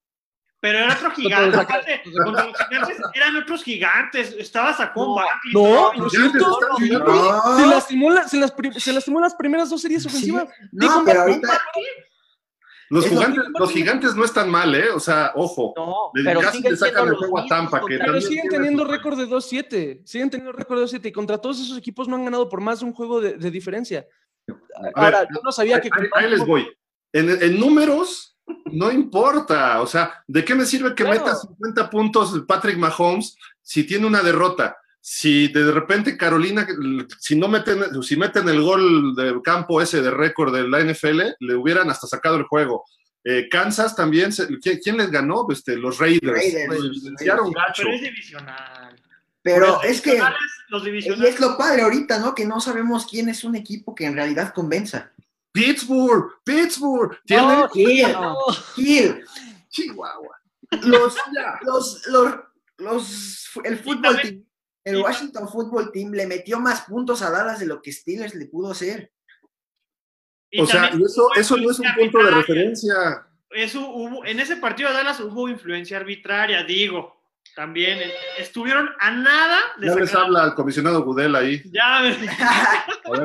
[0.62, 1.48] Pero era otro Contra gigante.
[1.56, 4.36] los aparte, contra los gigantes eran otros gigantes.
[4.38, 5.54] Estaba Sacón Barkley.
[5.54, 6.60] No, lo siento.
[6.78, 7.14] Gigantes.
[7.16, 10.10] No, Se lastimó, la- se, las, se lastimó las primeras dos series Sí.
[10.10, 10.50] ofensivas.
[10.72, 11.62] no, Dijo pero ahorita
[12.92, 14.90] Los gigantes, los gigantes no están mal, ¿eh?
[14.90, 15.74] O sea, ojo.
[15.78, 19.18] No, Le- pero casi le sacan el juego a Tampa, que Pero siguen teniendo récord
[19.18, 20.02] de 2-7.
[20.06, 22.80] Siguen teniendo récord de 2-7 y contra todos esos equipos no han ganado por más
[22.80, 24.08] de un juego de, de diferencia.
[24.50, 25.90] A ver, Ahora, yo no sabía que.
[25.92, 26.68] Ahí, ahí les voy.
[27.14, 28.39] En, en números,
[28.72, 29.82] no importa.
[29.82, 31.20] O sea, ¿de qué me sirve que Claro.
[31.20, 34.78] meta 50 puntos Patrick Mahomes si tiene una derrota?
[35.02, 36.68] Si de repente Carolina,
[37.20, 41.36] si no meten, si meten el gol del campo ese de récord de la NFL,
[41.40, 42.84] le hubieran hasta sacado el juego.
[43.24, 45.46] Eh, Kansas también, se- ¿quién, quién les ganó?
[45.52, 46.32] Este, los Raiders.
[46.32, 47.04] Raiders.
[47.26, 47.84] Gacho.
[47.84, 48.96] Pero es divisional.
[49.42, 50.20] pero es que
[50.70, 52.36] Los y es lo padre ahorita, ¿no?
[52.36, 55.12] Que no sabemos quién es un equipo que en realidad convenza.
[55.52, 57.64] Pittsburgh, Pittsburgh, tiene
[58.14, 58.38] no.
[58.76, 59.26] Gil,
[59.70, 60.40] Chihuahua.
[60.84, 61.16] los,
[61.64, 62.36] los, los,
[62.78, 64.46] los, el fútbol team,
[64.84, 68.46] el Washington Football Team le metió más puntos a Dallas de lo que Steelers le
[68.48, 69.12] pudo hacer.
[70.50, 73.28] y O sea, eso, eso no es un punto de referencia.
[73.52, 77.19] Eso hubo, en ese partido de Dallas hubo influencia arbitraria, digo.
[77.56, 81.62] También eh, estuvieron a nada de Ya les sacar- habla el comisionado Gudel ahí.
[81.74, 82.18] Ya, A ver,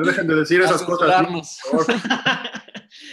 [0.03, 1.09] dejen de decir esas cosas.
[1.71, 1.85] favor.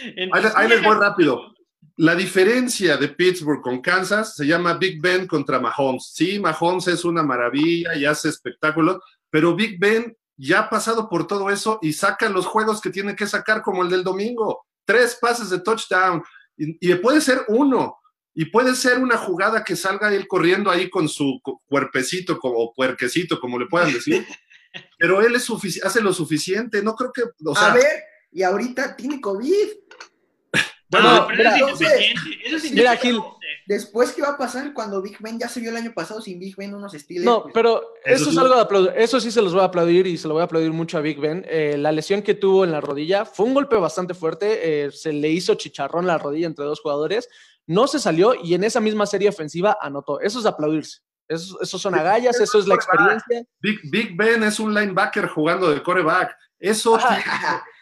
[0.03, 1.53] Ahí, Entonces, ahí les voy rápido.
[1.97, 6.11] La diferencia de Pittsburgh con Kansas se llama Big Ben contra Mahomes.
[6.13, 11.27] Sí, Mahomes es una maravilla y hace espectáculos, pero Big Ben ya ha pasado por
[11.27, 14.65] todo eso y saca los juegos que tiene que sacar, como el del domingo.
[14.85, 16.23] Tres pases de touchdown.
[16.57, 17.97] Y, y puede ser uno.
[18.35, 22.57] Y puede ser una jugada que salga él corriendo ahí con su cu- cuerpecito como,
[22.57, 24.25] o puerquecito, como le puedan decir.
[24.97, 25.47] Pero él es
[25.83, 26.81] hace lo suficiente.
[26.81, 27.23] No creo que.
[27.45, 27.85] O sea, a ver,
[28.31, 29.67] y ahorita tiene COVID.
[30.89, 32.13] Bueno, pero mira, insuficiente,
[32.45, 33.27] eso es mira, insuficiente.
[33.65, 36.37] Después, ¿qué va a pasar cuando Big Ben ya se vio el año pasado sin
[36.39, 37.25] Big Ben unos Steelers?
[37.25, 38.39] No, Pues, pero Eso eso es sí.
[38.39, 38.91] algo de aplaudir.
[38.97, 41.01] Eso sí se los voy a aplaudir y se lo voy a aplaudir mucho a
[41.01, 41.43] Big Ben.
[41.49, 44.85] Eh, la lesión que tuvo en la rodilla fue un golpe bastante fuerte.
[44.85, 47.27] eh, se le hizo chicharrón la rodilla entre dos jugadores.
[47.67, 50.19] No se salió y en esa misma serie ofensiva anotó.
[50.19, 50.99] Eso es aplaudirse.
[51.27, 53.43] Eso, eso son agallas, eso es la experiencia.
[53.61, 56.35] Big, Big Ben es un linebacker jugando de coreback.
[56.59, 56.97] Eso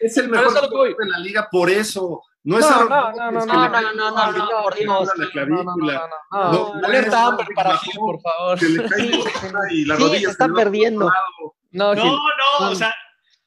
[0.00, 2.22] es el mejor es jugador de la liga por eso.
[2.44, 4.74] No es No, Aaron no, no, no, no, le no, no, no, no, no, por
[4.74, 5.08] Dios.
[5.46, 5.62] No,
[6.32, 7.78] No, no alerta es Amber para.
[7.78, 8.58] Gil, por favor.
[8.58, 9.22] que le cae Sí,
[9.70, 11.10] y la sí, rodilla se se está perdiendo.
[11.70, 12.18] No, no,
[12.60, 12.92] o sea,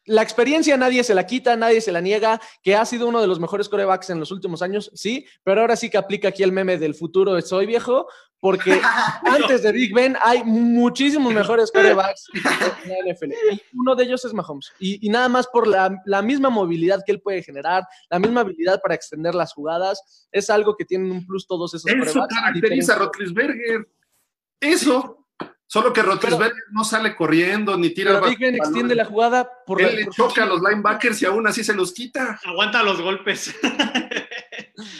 [0.05, 3.27] La experiencia nadie se la quita, nadie se la niega, que ha sido uno de
[3.27, 6.51] los mejores corebacks en los últimos años, sí, pero ahora sí que aplica aquí el
[6.51, 8.07] meme del futuro soy viejo,
[8.39, 8.79] porque
[9.25, 12.27] antes de Big Ben hay muchísimos mejores corebacks
[12.83, 13.31] en la NFL.
[13.51, 14.71] Y uno de ellos es Mahomes.
[14.79, 18.41] Y, y nada más por la, la misma movilidad que él puede generar, la misma
[18.41, 22.35] habilidad para extender las jugadas, es algo que tienen un plus todos esos Eso corebacks.
[22.35, 23.87] a caracteriza a Rotlisberger.
[24.59, 25.24] Eso.
[25.67, 29.81] Solo que Rotlisberger no sale corriendo ni tira Pero el Big extiende la jugada por
[29.81, 32.39] la- Él le por- choca a los linebackers y aún así se los quita.
[32.45, 33.53] aguanta los golpes.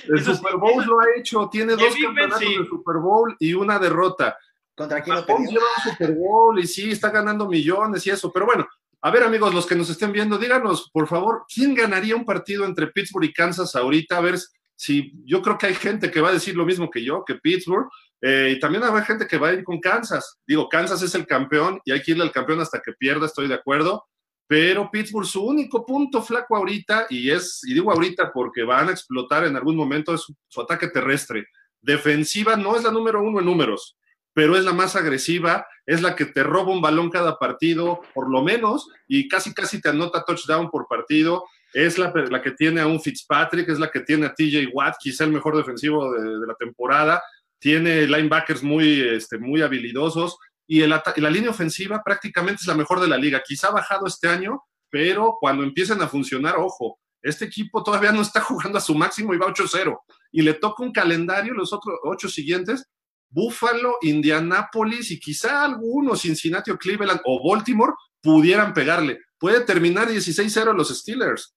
[0.08, 1.50] El Eso Super Bowl lo ha hecho.
[1.52, 2.58] Tiene dos Big Ben, campeonatos sí.
[2.58, 4.38] de Super Bowl y una derrota.
[4.76, 5.50] ¿Contra quién lo perdió?
[5.52, 8.32] lleva un Super Bowl y sí, está ganando millones y eso.
[8.32, 8.68] Pero bueno,
[9.02, 12.66] a ver, amigos, los que nos estén viendo, díganos, por favor, ¿quién ganaría un partido
[12.66, 14.18] entre Pittsburgh y Kansas ahorita?
[14.18, 14.38] A ver
[14.76, 17.36] si yo creo que hay gente que va a decir lo mismo que yo, que
[17.36, 17.88] Pittsburgh.
[18.28, 20.40] Eh, y también habrá gente que va a ir con Kansas.
[20.48, 23.48] Digo, Kansas es el campeón y hay que irle al campeón hasta que pierda, estoy
[23.48, 24.04] de acuerdo.
[24.48, 28.94] Pero Pittsburgh, su único punto flaco ahorita, y es, y digo ahorita porque van a
[28.94, 31.46] explotar en algún momento, es su, ataque terrestre.
[31.80, 33.96] Defensiva no es la número uno en números,
[34.34, 38.32] pero es la más agresiva, es la que te roba un balón cada partido, por
[38.32, 41.46] lo menos, y casi casi te anota touchdown por partido.
[41.76, 44.96] Es la, la que tiene a un Fitzpatrick, es la que tiene a TJ Watt,
[45.00, 47.22] quizá el mejor defensivo de, de la temporada.
[47.66, 53.00] Tiene linebackers muy, este, muy habilidosos y, el la línea ofensiva prácticamente es la mejor
[53.00, 53.42] de la liga.
[53.44, 58.22] Quizá ha bajado este año, pero cuando empiecen a funcionar, ojo, este equipo todavía no
[58.22, 59.98] está jugando a su máximo y va 8-0.
[60.32, 62.86] Y le toca un calendario, los otros ocho siguientes,
[63.32, 69.22] Buffalo, Indianápolis y quizá algunos, Cincinnati o Cleveland o Baltimore, pudieran pegarle.
[69.40, 71.56] Puede terminar 16-0 los Steelers.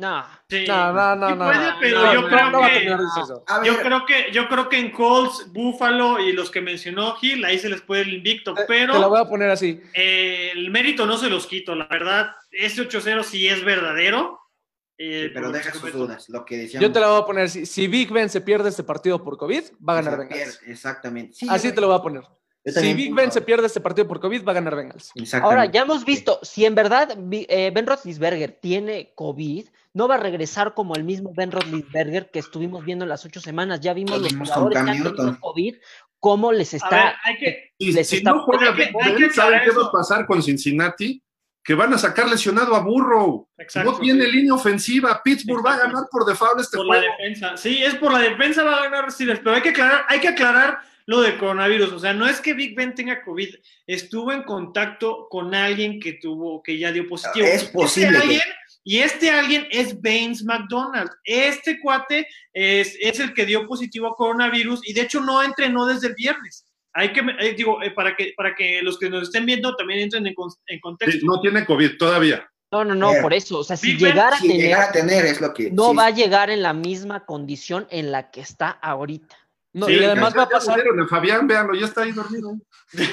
[0.00, 0.24] No.
[0.48, 1.44] Sí, No, no, no, sí no.
[1.44, 4.78] puede, no, pero no, yo no, creo no que yo creo que yo creo que
[4.78, 8.64] en Colts, Buffalo y los que mencionó Gil, ahí se les puede el invicto, Eh,
[8.66, 9.80] pero Te la voy a poner así.
[9.94, 14.40] eh, el mérito no se los quito, la verdad, ese 8-0 sí es verdadero.
[14.98, 16.88] eh, sí, pero deja sus dudas, lo que decíamos.
[16.88, 17.64] Yo te la voy a poner así.
[17.66, 20.28] Si Big Ben se pierde este partido por COVID, va a ganar
[20.66, 21.34] Exactamente.
[21.34, 22.22] Sí, Así te lo voy a poner.
[22.64, 25.12] Si Big Ben se pierde este partido por COVID, va a ganar Bengals.
[25.14, 25.60] Exactamente.
[25.60, 30.18] Ahora, ya hemos visto, si en verdad eh, Ben Roethlisberger tiene COVID, no va a
[30.18, 33.80] regresar como el mismo Ben Roethlisberger que estuvimos viendo en las ocho semanas.
[33.80, 35.38] Ya vimos Lo los jugadores que han tenido.
[35.40, 35.76] COVID,
[36.18, 36.90] cómo les está...
[36.90, 39.92] ver, hay que, Les si está- no juega hay que- Ben, ¿saben qué va a
[39.92, 41.22] pasar con Cincinnati?
[41.64, 43.48] Que van a sacar lesionado a Burrow.
[43.58, 44.32] Exacto, no tiene sí.
[44.32, 45.20] línea ofensiva.
[45.22, 47.12] Pittsburgh va a ganar por default este por la juego.
[47.18, 47.56] defensa.
[47.56, 50.28] Sí, es por la defensa va a ganar Steelers, pero hay que aclarar, hay que
[50.28, 50.78] aclarar
[51.10, 51.92] lo de coronavirus.
[51.92, 53.54] O sea, no es que Big Ben tenga COVID,
[53.86, 57.46] estuvo en contacto con alguien que tuvo, que ya dio positivo.
[57.46, 58.40] Es este posible que- alguien-
[58.82, 61.10] y este alguien es Baines McDonald.
[61.24, 65.84] Este cuate es, es el que dio positivo a coronavirus y de hecho no entrenó
[65.86, 66.64] desde el viernes.
[66.94, 70.00] Hay que, eh, digo, eh, para que para que los que nos estén viendo también
[70.00, 71.18] entren en, con- en contexto.
[71.20, 72.48] Sí, no tiene COVID todavía.
[72.72, 73.58] No, no, no, Pero- por eso.
[73.58, 75.70] O sea, si llegara a tener, llegara a tener es lo que.
[75.70, 79.36] no sí, va a llegar en la misma condición en la que está ahorita.
[79.72, 82.54] No, Sí, y además va a pasar, a Fabián, véanlo, ya está ahí dormido.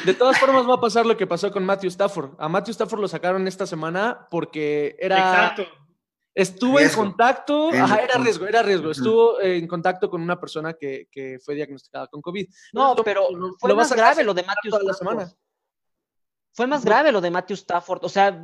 [0.06, 2.32] de todas formas va a pasar lo que pasó con Matthew Stafford.
[2.40, 5.64] A Matthew Stafford lo sacaron esta semana porque era Exacto.
[6.34, 7.04] estuvo Riesgo.
[7.04, 8.90] en contacto, ajá, era con- riesgo, era riesgo.
[8.90, 12.48] Estuvo en contacto con una persona que, que fue diagnosticada con COVID.
[12.74, 15.16] No, pero lo- fue lo más grave lo de Matthew toda la Stafford.
[15.20, 15.34] semana.
[16.54, 18.04] Fue más grave lo de Matthew Stafford.
[18.04, 18.44] O sea,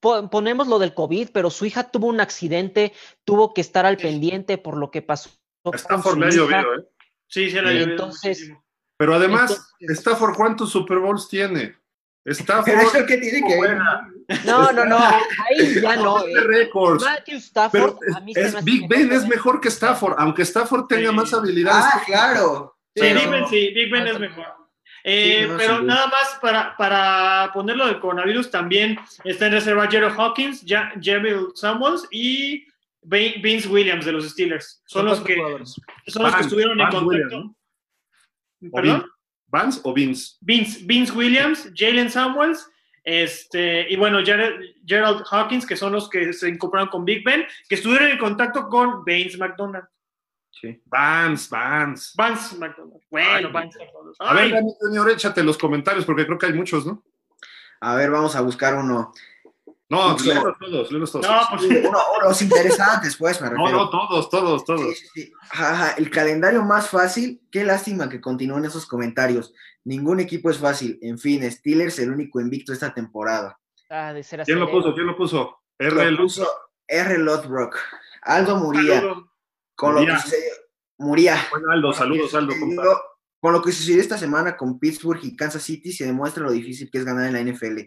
[0.00, 2.92] po- ponemos lo del COVID, pero su hija tuvo un accidente,
[3.24, 5.30] tuvo que estar al pendiente por lo que pasó.
[5.64, 6.88] Stafford le ha llovido, ¿eh?
[7.30, 8.64] Sí, se la entonces- muchísimo.
[8.98, 11.74] Pero además, Entonces- Stafford, ¿cuántos Super Bowls tiene?
[12.26, 13.78] Stafford Pero eso que tiene que ver.
[14.44, 14.98] No, no, no.
[14.98, 16.22] Ahí ya no.
[16.26, 16.34] eh.
[16.44, 17.02] récords.
[17.02, 20.86] Matthew Stafford, Pero a mí se es, Big Ben es mejor que Stafford, aunque Stafford
[20.86, 21.16] tenga Sí.
[21.16, 21.86] más habilidades.
[21.94, 22.76] Ah, claro.
[22.94, 24.46] Sí, Pero- Big Ben, sí, Big Ben es mejor.
[25.02, 29.88] Eh, Sí, no, pero nada más para, para ponerlo del coronavirus, también está en reserva
[29.90, 30.92] Jerry Hawkins, ja
[31.54, 32.66] Samuels y
[33.02, 34.82] Vince Williams de los Steelers.
[34.86, 35.74] Son los que, son los
[36.14, 37.06] que Vance, estuvieron en contacto.
[37.06, 37.56] Williams, ¿no?
[38.72, 38.98] ¿Perdón?
[38.98, 39.10] Vince.
[39.48, 40.36] ¿Vance o Vince?
[40.40, 42.68] Vince, Vince Williams, Jalen Samuels,
[43.02, 47.44] este, y bueno, Jared- Gerald Hawkins, que son los que se incorporaron con Big Ben,
[47.68, 49.86] que estuvieron en contacto con Baines McDonald.
[50.84, 52.12] Vance, Vance.
[52.16, 53.00] Vance McDonald.
[53.10, 53.52] Bueno, Ay.
[53.52, 54.16] Vance McDonald.
[54.18, 57.02] A ver, Junior, échate los comentarios porque creo que hay muchos, ¿no?
[57.80, 59.12] A ver, vamos a buscar uno.
[59.90, 61.26] No, léelos todos, léelos todos.
[61.26, 63.76] No, pues Uno, o los interesantes, pues, me no, refiero.
[63.78, 64.96] no, todos, todos, todos.
[64.96, 65.32] Sí, sí.
[65.50, 69.52] Ajá, el calendario más fácil, qué lástima que continúen esos comentarios.
[69.84, 70.98] Ningún equipo es fácil.
[71.02, 73.58] En fin, Steelers el único invicto esta temporada.
[73.90, 74.94] Ah, de ser ¿Quién lo puso?
[74.94, 75.58] ¿Quién lo puso?
[75.78, 76.16] Lo RL.
[76.18, 76.48] puso
[76.86, 77.18] R.
[77.18, 77.76] Lothbrock.
[78.22, 79.00] Aldo Muría.
[79.74, 80.18] Con lo que Muría.
[80.20, 80.52] sucedió.
[80.98, 81.36] Muría.
[81.50, 82.84] Bueno, Aldo, saludos, Aldo, compa.
[83.40, 86.90] Con lo que sucedió esta semana con Pittsburgh y Kansas City, se demuestra lo difícil
[86.90, 87.78] que es ganar en la NFL.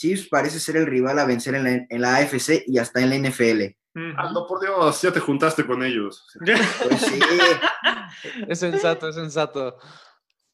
[0.00, 3.10] Chiefs parece ser el rival a vencer en la, en la AFC y hasta en
[3.10, 3.76] la NFL.
[3.94, 4.16] Ujú.
[4.16, 6.26] Aldo, por Dios, ya te juntaste con ellos.
[6.42, 7.18] Pues sí,
[8.48, 9.76] Es sensato, es sensato.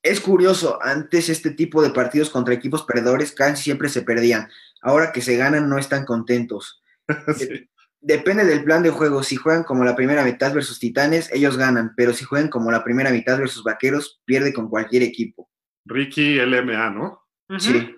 [0.02, 4.48] es curioso, antes este tipo de partidos contra equipos perdedores casi siempre se perdían.
[4.82, 6.82] Ahora que se ganan no están contentos.
[7.38, 7.70] Sí.
[8.00, 9.22] Depende del plan de juego.
[9.22, 12.84] Si juegan como la primera mitad versus Titanes, ellos ganan, pero si juegan como la
[12.84, 15.48] primera mitad versus Vaqueros, pierde con cualquier equipo.
[15.86, 17.22] Ricky LMA, ¿no?
[17.58, 17.96] Sí.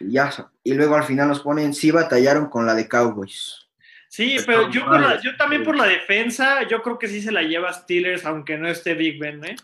[0.00, 0.30] Y Ya,
[0.62, 3.68] y luego al final nos ponen, sí batallaron con la de Cowboys.
[4.08, 5.20] Sí, pero yo, por la- mal.
[5.22, 8.68] yo también por la defensa, yo creo que sí se la lleva Steelers, aunque no
[8.68, 9.56] esté Big Ben, ¿eh?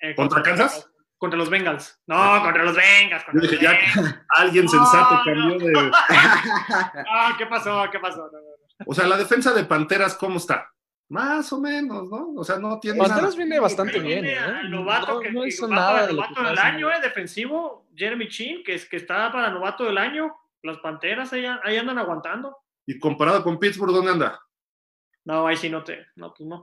[0.00, 0.90] Eh, ¿Contra Kansas?
[1.16, 1.98] Contra los Bengals.
[2.06, 3.24] No, contra los Bengals.
[3.26, 4.16] Yo Contra los ya, Bengals.
[4.28, 5.24] alguien sensato no.
[5.24, 5.90] cambió de...
[7.10, 7.84] Ah, ¿qué pasó?
[7.90, 8.18] ¿Qué pasó?
[8.18, 8.38] No, no,
[8.78, 8.84] no.
[8.86, 10.70] O sea, la defensa de Panteras, ¿cómo está?
[11.08, 12.32] Más o menos, ¿no?
[12.36, 13.36] O sea, no tiene Panteras nada.
[13.36, 14.38] viene bastante bien, ¿eh?
[14.68, 16.90] novato No, que, no hizo nada de novato del año.
[16.90, 17.00] ¿eh?
[17.02, 20.34] Defensivo, Jeremy Chin, que, es, que está para novato del año.
[20.62, 22.56] Las Panteras ahí, ahí andan aguantando.
[22.86, 24.40] Y comparado con Pittsburgh, ¿dónde anda?
[25.26, 26.06] No, ahí sí no te.
[26.16, 26.62] No, pues no.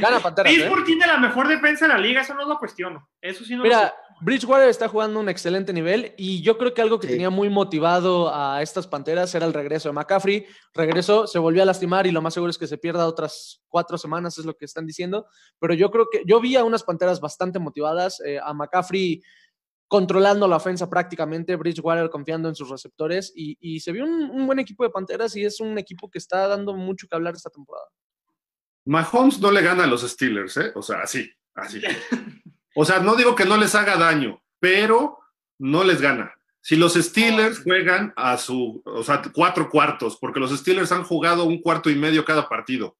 [0.00, 0.56] Gana Panteras, ¿eh?
[0.56, 3.08] Pittsburgh tiene la mejor defensa de la liga, eso no lo cuestiono.
[3.20, 6.80] Eso sí no lo Mira, Bridgewater está jugando un excelente nivel y yo creo que
[6.82, 7.12] algo que Sí.
[7.14, 10.46] tenía muy motivado a estas Panteras era el regreso de McCaffrey.
[10.74, 13.98] Regresó, se volvió a lastimar y lo más seguro es que se pierda otras cuatro
[13.98, 15.26] semanas, es lo que están diciendo.
[15.58, 19.22] Pero yo creo que yo vi a unas Panteras bastante motivadas, eh, a McCaffrey
[19.88, 24.46] controlando la ofensa prácticamente, Bridgewater confiando en sus receptores y, y se vio un, un
[24.46, 27.50] buen equipo de Panteras y es un equipo que está dando mucho que hablar esta
[27.50, 27.86] temporada.
[28.84, 30.72] Mahomes no le gana a los Steelers, ¿eh?
[30.74, 31.80] O sea, así, así.
[32.78, 35.18] O sea, no digo que no les haga daño, pero
[35.58, 36.34] no les gana.
[36.60, 41.44] Si los Steelers juegan a su, o sea, cuatro cuartos, porque los Steelers han jugado
[41.44, 42.98] un cuarto y medio cada partido,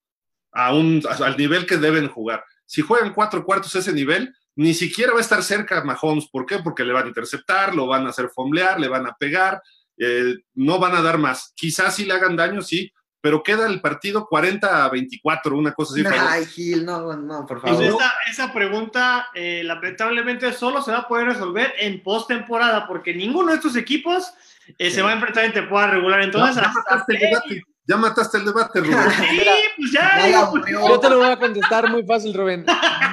[0.50, 2.42] a un, al nivel que deben jugar.
[2.64, 6.28] Si juegan cuatro cuartos ese nivel, ni siquiera va a estar cerca Mahomes.
[6.28, 6.58] ¿Por qué?
[6.60, 9.60] Porque le van a interceptar, lo van a hacer fomblear, le van a pegar,
[9.98, 11.52] eh, no van a dar más.
[11.54, 12.90] Quizás sí le hagan daño, sí,
[13.26, 16.04] pero queda el partido 40 a 24, una cosa así.
[16.06, 17.82] Ay, Gil, no, no, por Pues favor.
[17.82, 23.48] esa, esa pregunta, eh, lamentablemente, solo se va a poder resolver en postemporada, porque ninguno
[23.50, 24.32] de estos equipos
[24.78, 26.22] eh, se va a enfrentar en temporada regular.
[26.22, 29.10] Entonces, ya, mataste el debate, ya mataste el debate, Rubén.
[29.10, 29.40] Sí,
[29.76, 30.24] pues ya.
[30.24, 30.64] Digo, pues.
[30.70, 32.64] Yo te lo voy a contestar muy fácil, Rubén.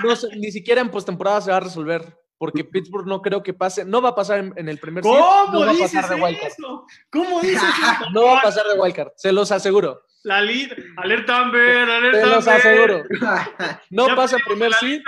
[0.04, 3.54] No sé, ni siquiera en postemporada se va a resolver, porque Pittsburgh no creo que
[3.54, 5.94] pase, no va a pasar en, en el primer seed, ¿Cómo no va a dices
[5.94, 6.48] pasar de wildcard.
[6.52, 6.86] eso?
[7.10, 8.10] ¿Cómo dices eso?
[8.14, 10.02] No va a pasar de wildcard, se los aseguro.
[10.24, 12.56] La lead, alerta Amber, alerta Se los Amber.
[12.60, 13.04] aseguro.
[13.92, 15.02] No Ya pasa en primer seed,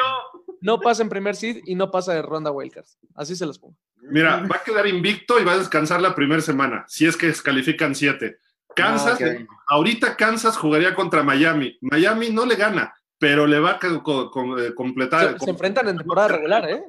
[0.61, 2.85] no pasa en primer seed y no pasa de ronda wildcard.
[3.15, 3.75] Así se los pongo.
[4.01, 7.33] Mira, va a quedar invicto y va a descansar la primera semana, si es que
[7.43, 8.37] califican siete.
[8.75, 11.77] Kansas, No, que- ahorita Kansas jugaría contra Miami.
[11.81, 15.39] Miami no le gana, pero le va a co- co- co- eh, completar.
[15.39, 16.83] Se, se enfrentan en temporada regular, ¿eh?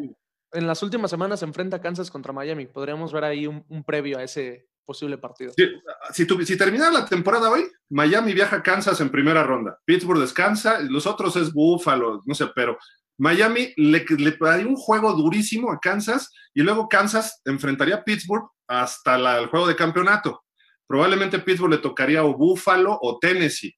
[0.53, 2.67] En las últimas semanas se enfrenta Kansas contra Miami.
[2.67, 5.53] Podríamos ver ahí un, un previo a ese posible partido.
[5.57, 5.65] Si,
[6.13, 9.79] si, tu- si terminara la temporada hoy, Miami viaja a Kansas en primera ronda.
[9.85, 12.79] Pittsburgh descansa, los otros es Buffalo, no sé, pero
[13.19, 18.49] Miami le, le daría un juego durísimo a Kansas y luego Kansas enfrentaría a Pittsburgh
[18.69, 20.45] hasta la- el juego de campeonato.
[20.87, 23.75] Probablemente Pittsburgh le tocaría o Buffalo o Tennessee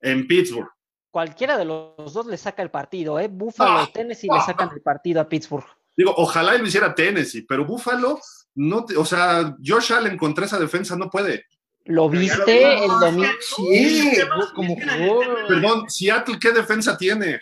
[0.00, 0.68] en Pittsburgh.
[1.10, 3.28] Cualquiera de los dos le saca el partido, ¿eh?
[3.28, 5.66] Buffalo Ah, o Tennessee le sacan el partido a Pittsburgh.
[5.96, 8.18] Digo, ojalá él lo hiciera Tennessee, pero Buffalo,
[8.54, 11.44] no te- o sea, Josh Allen contra esa defensa no puede.
[11.86, 13.28] ¿Lo viste el domingo?
[13.40, 14.12] Sí,
[14.54, 15.20] como jugó.
[15.48, 17.40] Perdón, Seattle, ¿qué defensa tiene?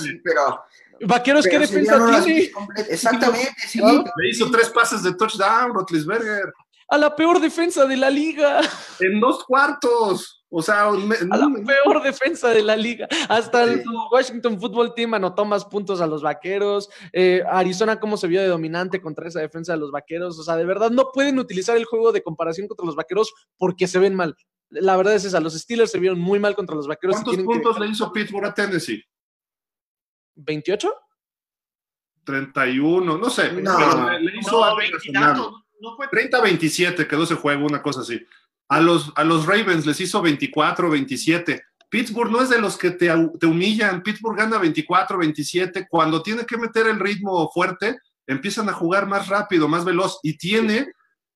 [0.00, 0.62] sí, pero,
[1.02, 2.50] Vaqueros, ¿qué defensa tiene?
[2.88, 3.78] Exactamente, sí.
[3.78, 4.04] Claro.
[4.16, 6.52] Le hizo tres pases de touchdown, Rotlisberger,
[6.88, 8.60] A la peor defensa de la liga.
[9.00, 10.37] en dos cuartos.
[10.50, 13.06] O sea, me- A la peor defensa de la liga.
[13.28, 13.82] Hasta el.
[14.10, 16.88] Washington Football Team anotó más puntos a los vaqueros.
[17.12, 20.38] Eh, Arizona, cómo se vio de dominante contra esa defensa de los vaqueros.
[20.38, 23.86] O sea, de verdad no pueden utilizar el juego de comparación contra los vaqueros porque
[23.86, 24.34] se ven mal.
[24.70, 25.38] La verdad es esa.
[25.40, 27.16] Los Steelers se vieron muy mal contra los vaqueros.
[27.16, 29.02] ¿cuántos que puntos le hizo Pittsburgh a Tennessee?
[30.36, 30.90] ¿28?
[32.24, 33.52] 31, no sé.
[33.52, 33.76] No.
[33.76, 34.90] pero le, le hizo No, algo razonable.
[34.90, 38.20] veintitantos, no fue 30-27 quedó ese juego, una cosa así.
[38.68, 41.62] A los, a los Ravens les hizo 24-27.
[41.88, 43.10] Pittsburgh no es de los que te,
[43.40, 44.02] te humillan.
[44.02, 45.86] Pittsburgh gana 24-27.
[45.88, 50.20] Cuando tiene que meter el ritmo fuerte, empiezan a jugar más rápido, más veloz.
[50.22, 50.92] Y tiene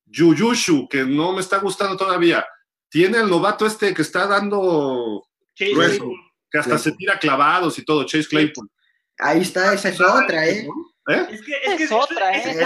[0.07, 2.45] Yuyushu, que no me está gustando todavía.
[2.89, 6.21] Tiene el novato este que está dando Chase grueso, Claypool.
[6.51, 8.69] que hasta se tira clavados y todo, Chase Claypool.
[9.19, 10.69] Ahí está, esa es otra, ¿eh?
[11.09, 11.27] ¿Eh?
[11.31, 12.63] Es que, es, que Es otra, ese- ¿eh?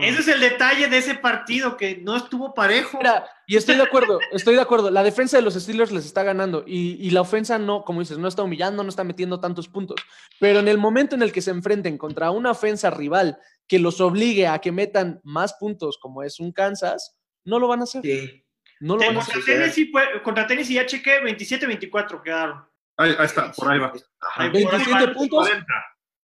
[0.00, 2.98] ese- es el detalle de ese partido, que no estuvo parejo.
[2.98, 4.90] Mira, y estoy de acuerdo, estoy de acuerdo.
[4.90, 8.18] La defensa de los Steelers les está ganando y, y la ofensa no, como dices,
[8.18, 10.00] no está humillando, no está metiendo tantos puntos.
[10.40, 13.38] Pero en el momento en el que se enfrenten contra una ofensa rival
[13.68, 17.80] que los obligue a que metan más puntos, como es un Kansas, no lo van
[17.80, 18.02] a hacer.
[18.02, 18.42] Sí.
[18.80, 19.54] No lo Sí, van a contra, hacer.
[19.54, 19.92] Tennessee,
[20.24, 22.64] contra Tennessee ya chequé 27-24 quedaron.
[22.98, 23.92] Ahí, ahí está, por ahí va.
[24.20, 24.42] Ajá.
[24.42, 25.14] Ahí por ahí 27 van.
[25.14, 25.64] puntos 40.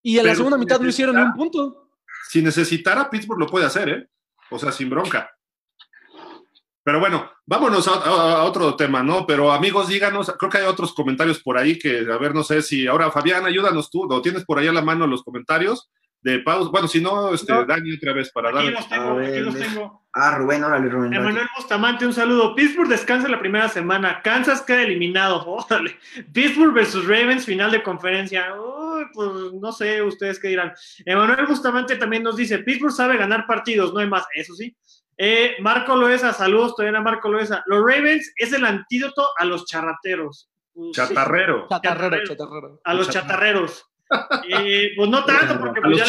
[0.02, 1.90] Y en la segunda mitad no hicieron ni un punto.
[2.28, 4.08] Si necesitara, Pittsburgh lo puede hacer, ¿eh?
[4.50, 5.30] O sea, sin bronca.
[6.84, 9.24] Pero bueno, vámonos a, a- a otro tema, ¿no?
[9.26, 12.60] Pero amigos, díganos, creo que hay otros comentarios por ahí que, a ver, no sé
[12.62, 15.90] si ahora, Fabián, ayúdanos tú, lo tienes por ahí a la mano los comentarios
[16.20, 16.70] de pausa.
[16.70, 17.64] Bueno, si no, este, No.
[17.64, 18.70] Dani otra vez para Aquí darle.
[18.72, 20.01] los tengo, aquí los tengo.
[20.14, 21.14] Ah, Rubén, órale, Rubén.
[21.14, 22.54] Emanuel Bustamante, un saludo.
[22.54, 24.20] Pittsburgh descansa la primera semana.
[24.22, 25.42] Kansas queda eliminado.
[25.46, 25.98] Órale.
[26.32, 28.54] Pittsburgh versus Ravens, final de conferencia.
[28.54, 30.74] Uy, pues no sé, ustedes qué dirán.
[31.06, 34.26] Emanuel Bustamante también nos dice: Pittsburgh sabe ganar partidos, no hay más.
[34.34, 34.76] Eso sí.
[35.16, 37.62] Eh, Marco Loesa, saludos todavía a Marco Loesa.
[37.66, 40.50] Los Ravens es el antídoto a los charrateros.
[40.74, 41.68] Pues, Chatarrero.
[41.68, 42.80] Chatarrero, chatarrero.
[42.84, 43.91] A los chatarreros.
[44.48, 46.08] Eh, pues no tanto, porque A pues les.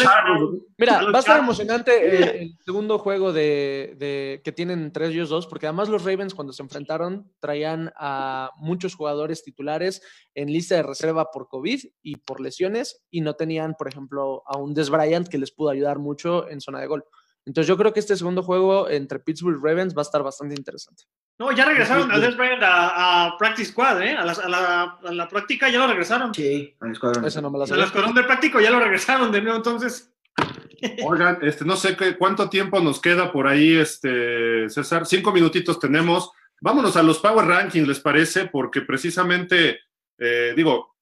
[0.76, 5.28] Mira, va a estar emocionante eh, el segundo juego de, de- que tienen entre ellos
[5.28, 10.02] dos, porque además los Ravens cuando se enfrentaron traían a muchos jugadores titulares
[10.34, 14.58] en lista de reserva por COVID y por lesiones y no tenían, por ejemplo, a
[14.58, 17.04] un Des Bryant que les pudo ayudar mucho en zona de gol.
[17.46, 20.54] Entonces yo creo que este segundo juego entre Pittsburgh y Ravens va a estar bastante
[20.54, 21.04] interesante.
[21.38, 24.16] No, ya regresaron a Des Bryant a, a Practice Squad, ¿eh?
[24.16, 26.32] A la, a, la, a la práctica ya lo regresaron.
[26.32, 27.24] Sí, al escuadrón.
[27.26, 27.80] Esa no me la A sabía.
[27.82, 30.12] la escuadrón de práctico ya lo regresaron de nuevo, entonces.
[31.04, 35.06] Oigan, este, no sé qué, cuánto tiempo nos queda por ahí, este, César.
[35.06, 36.30] Cinco minutitos tenemos.
[36.60, 38.46] Vámonos a los Power Rankings, ¿les parece?
[38.46, 39.80] Porque precisamente,
[40.18, 40.93] eh, digo,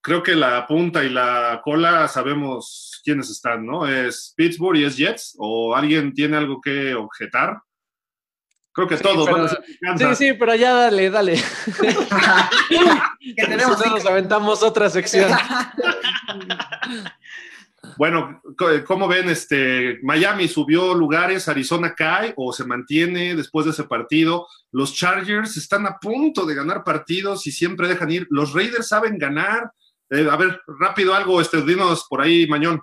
[0.00, 3.86] creo que la punta y la cola sabemos quiénes están, ¿no?
[3.86, 5.36] ¿Es Pittsburgh y es Jets?
[5.38, 7.58] ¿O alguien tiene algo que objetar?
[8.72, 11.34] Creo que todos pero- van a ser Sí, sí, pero ya dale, dale.
[12.68, 15.30] que tenemos Nosotros nos aventamos otra sección.
[17.96, 18.40] Bueno,
[18.86, 19.28] ¿cómo ven?
[19.28, 24.46] Este, Miami subió lugares, Arizona cae o se mantiene después de ese partido.
[24.70, 28.26] Los Chargers están a punto de ganar partidos y siempre dejan ir.
[28.30, 29.72] Los Raiders saben ganar.
[30.10, 32.80] Eh, a ver, rápido algo, este, dinos por ahí, Mañón,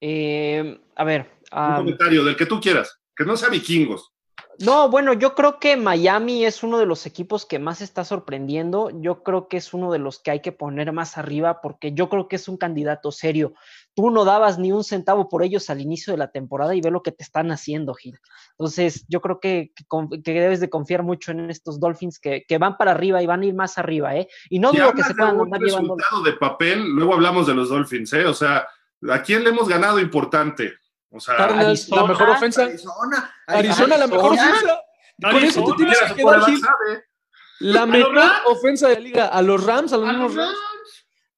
[0.00, 1.30] Eh, a ver.
[1.50, 4.12] un comentario del que tú quieras, que no sea vikingos.
[4.60, 8.90] No, bueno, yo creo que Miami es uno de los equipos que más está sorprendiendo.
[9.00, 12.08] Yo creo que es uno de los que hay que poner más arriba porque yo
[12.08, 13.54] creo que es un candidato serio.
[13.98, 16.92] Tú no dabas ni un centavo por ellos al inicio de la temporada y ve
[16.92, 18.16] lo que te están haciendo, Gil.
[18.52, 22.44] Entonces, yo creo que, que con- que debes de confiar mucho en estos Dolphins que,
[22.46, 24.28] que van para arriba y van a ir más arriba, ¿eh?
[24.50, 25.96] Y no Si dudo que se puedan andar llevando.
[25.96, 28.24] resultado de papel, luego hablamos de los Dolphins, ¿eh?
[28.26, 28.68] O sea,
[29.10, 30.74] ¿a quién le hemos ganado importante?
[31.10, 32.62] O sea, Cardinals, la mejor ofensa.
[32.66, 34.80] Arizona, Arizona, la mejor ofensa.
[35.20, 36.60] Con eso Arizona, tienes que quedar, la Gil.
[37.60, 39.26] La mejor ofensa de la liga.
[39.26, 40.58] A los Rams, a los A mismos los Rams.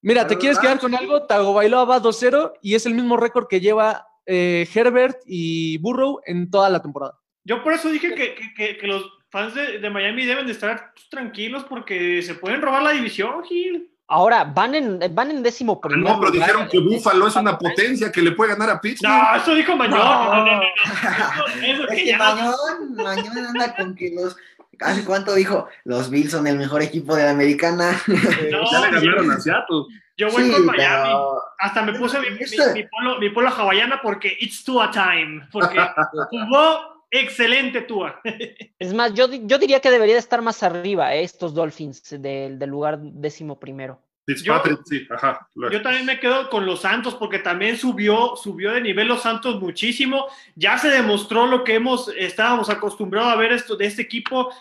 [0.02, 1.22] Mira, ¿te quieres quedar con algo?
[1.26, 6.50] Tagovailoa va 2-0 y es el mismo récord que lleva eh, Herbert y Burrow en
[6.50, 7.18] toda la temporada.
[7.44, 10.52] Yo por eso dije que, que- que- que los fans de, de Miami deben de
[10.52, 13.88] estar tranquilos porque se pueden robar la división, Gil.
[14.12, 16.48] Ahora, van en, van en décimo Ah, primer No, pero lugar.
[16.48, 19.12] dijeron que Buffalo es una potencia que le puede ganar a Pittsburgh.
[19.12, 19.98] No, eso dijo Mañón.
[19.98, 20.04] No.
[20.04, 20.62] No, no, no, no.
[20.62, 22.54] Eso, eso Es que que ya- Mañón,
[22.96, 24.36] Mañón anda con que los.
[24.80, 25.68] ¿Hace cuánto dijo?
[25.84, 27.92] Los Bills son el mejor equipo de la americana.
[28.06, 29.82] No, ya le ganaron yo- a Seattle.
[30.16, 31.02] Yo voy Sí, con Miami.
[31.08, 34.90] pero- Hasta me puse mi, mi- Eso- mi polo, mi polo hawaiana porque it's Tua
[34.90, 35.46] time.
[35.52, 35.78] Porque
[36.30, 38.20] jugó excelente Tua.
[38.78, 42.58] Es más, yo, yo diría que debería de estar más arriba eh, estos Dolphins del,
[42.58, 44.00] del lugar décimo primero.
[44.26, 45.48] Fitzpatrick, sí, ajá.
[45.56, 49.22] lo- Yo también me quedo con los Santos porque también subió, subió de nivel los
[49.22, 50.26] Santos muchísimo.
[50.54, 54.52] Ya se demostró lo que hemos estábamos acostumbrados a ver esto de este equipo.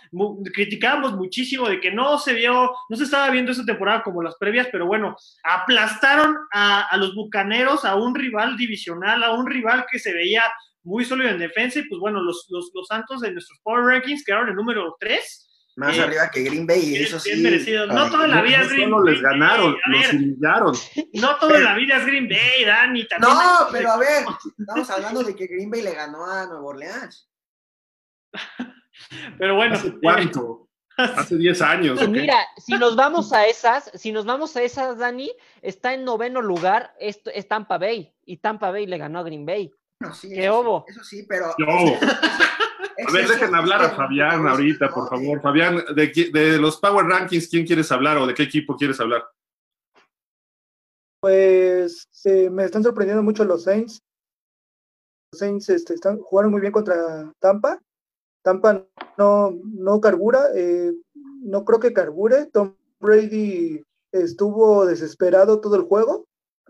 [0.53, 4.35] Criticábamos muchísimo de que no se vio, no se estaba viendo esta temporada como las
[4.37, 9.85] previas, pero bueno, aplastaron a, a los Bucaneros, a un rival divisional, a un rival
[9.91, 10.43] que se veía
[10.83, 11.79] muy sólido en defensa.
[11.79, 15.45] Y pues bueno, los, los, los Santos de nuestros Power Rankings quedaron en número 3.
[15.79, 17.29] Más Eh, arriba que Green Bay, y bien- eso sí.
[17.31, 17.87] bien merecido.
[17.87, 20.73] No ay, toda la No, vida no es Green solo les Bay, ganaron, los humillaron.
[21.13, 23.07] No todo en la vida es Green Bay, Dani.
[23.07, 24.25] También No, hay- pero a ver,
[24.57, 27.29] estamos hablando de que Green Bay le ganó a Nueva Orleans.
[29.39, 30.67] Pero bueno, ¿Hace cuánto?
[30.97, 32.05] Hace 10 años.
[32.09, 36.41] Mira, si nos vamos a esas, si nos vamos a esas, Dani, está en noveno
[36.41, 39.71] lugar, esto es Tampa Bay, y Tampa Bay le ganó a Green Bay.
[40.01, 40.83] Bueno, sí, ¿Qué eso, obo?
[40.87, 41.99] sí, eso sí, pero Yo, es
[43.07, 45.41] A ver, dejen hablar a Fabián ahorita, por favor.
[45.41, 49.23] Fabián, de, de los Power Rankings, ¿quién quieres hablar o de qué equipo quieres hablar?
[51.21, 54.01] Pues eh, me están sorprendiendo mucho los Saints.
[55.31, 57.79] Los Saints este, están, jugaron muy bien contra Tampa.
[58.41, 58.85] Tampa
[59.17, 60.93] no, no carbura, eh,
[61.41, 62.45] no creo que carbure.
[62.47, 66.25] Tom Brady estuvo desesperado todo el juego.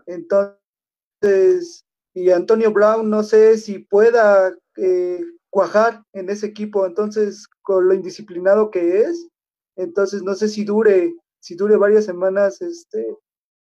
[0.06, 6.86] Entonces, y Antonio Brown no sé si pueda eh, cuajar en ese equipo.
[6.86, 9.28] Entonces, con lo indisciplinado que es,
[9.76, 13.16] entonces no sé si dure, si dure varias semanas este,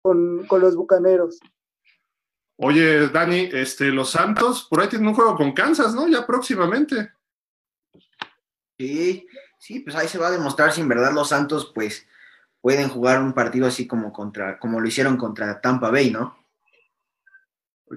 [0.02, 1.40] con, con los bucaneros.
[2.60, 6.08] Oye, Dani, este, los Santos, por ahí tienen un juego con Kansas, ¿no?
[6.08, 7.12] Ya próximamente.
[8.80, 9.28] Sí,
[9.60, 12.08] sí, pues ahí se va a demostrar si en verdad los Santos, pues,
[12.62, 16.36] pueden jugar un partido así como contra, como lo hicieron contra Tampa Bay, ¿no?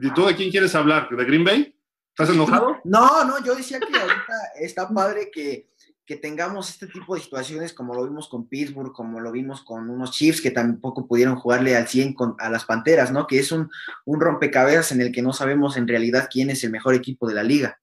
[0.01, 1.09] ¿Y tú de quién quieres hablar?
[1.09, 1.75] ¿De Green Bay?
[2.21, 2.79] ¿Estás enojado?
[2.85, 5.69] No, no, yo decía que ahorita está padre que,
[6.05, 9.89] que tengamos este tipo de situaciones como lo vimos con Pittsburgh, como lo vimos con
[9.89, 13.27] unos Chiefs que tampoco pudieron jugarle al 100 con, a las Panteras, ¿no?
[13.27, 13.71] Que es un,
[14.05, 17.35] un rompecabezas en el que no sabemos en realidad quién es el mejor equipo de
[17.35, 17.81] la liga.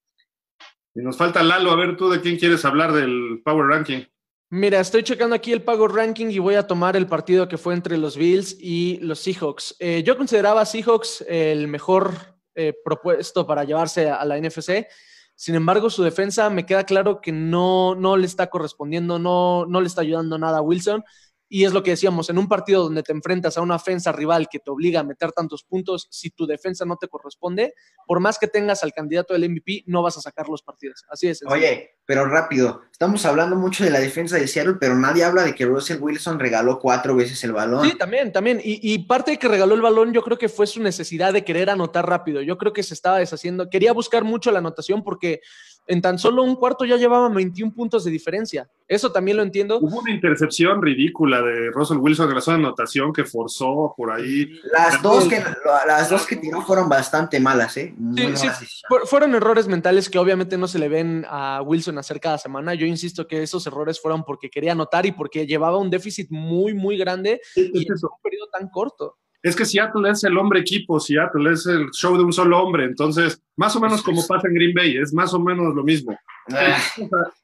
[0.93, 4.03] Y nos falta Lalo, a ver tú de quién quieres hablar del Power Ranking.
[4.49, 7.73] Mira, estoy checando aquí el Power Ranking y voy a tomar el partido que fue
[7.73, 9.75] entre los Bills y los Seahawks.
[9.79, 14.87] Eh, yo consideraba a Seahawks el mejor eh, propuesto para llevarse a la NFC.
[15.35, 19.79] Sin embargo, su defensa me queda claro que no, no le está correspondiendo, no, no
[19.79, 21.03] le está ayudando nada a Wilson.
[21.49, 24.47] Y es lo que decíamos, en un partido donde te enfrentas a una ofensa rival
[24.49, 27.73] que te obliga a meter tantos puntos, si tu defensa no te corresponde,
[28.05, 31.05] por más que tengas al candidato del MVP, no vas a sacar los partidos.
[31.09, 31.43] Así es.
[31.47, 35.55] Oye, pero rápido, estamos hablando mucho de la defensa de Seattle, pero nadie habla de
[35.55, 37.87] que Russell Wilson regaló cuatro veces el balón.
[37.87, 38.61] Sí, también, también.
[38.63, 41.43] Y, y parte de que regaló el balón, yo creo que fue su necesidad de
[41.43, 42.41] querer anotar rápido.
[42.41, 45.41] Yo creo que se estaba deshaciendo, quería buscar mucho la anotación porque
[45.87, 48.69] en tan solo un cuarto ya llevaban 21 puntos de diferencia.
[48.87, 49.79] Eso también lo entiendo.
[49.79, 54.11] Hubo una intercepción ridícula de Russell Wilson en la zona de anotación que forzó por
[54.11, 54.59] ahí.
[54.77, 55.43] Las dos que,
[55.87, 57.95] las dos que tiró fueron bastante malas, ¿eh?
[58.15, 58.67] Sí, sí,
[59.05, 62.73] fueron errores mentales que obviamente no se le ven a Wilson hacer cada semana.
[62.73, 66.73] Yo insisto que esos errores fueron porque quería anotar y porque llevaba un déficit muy,
[66.73, 70.99] muy grande y en un periodo tan corto es que Seattle es el hombre equipo,
[70.99, 74.55] Seattle es el show de un solo hombre, entonces más o menos como pasa en
[74.55, 76.17] Green Bay, es más o menos lo mismo.
[76.51, 76.77] Ah.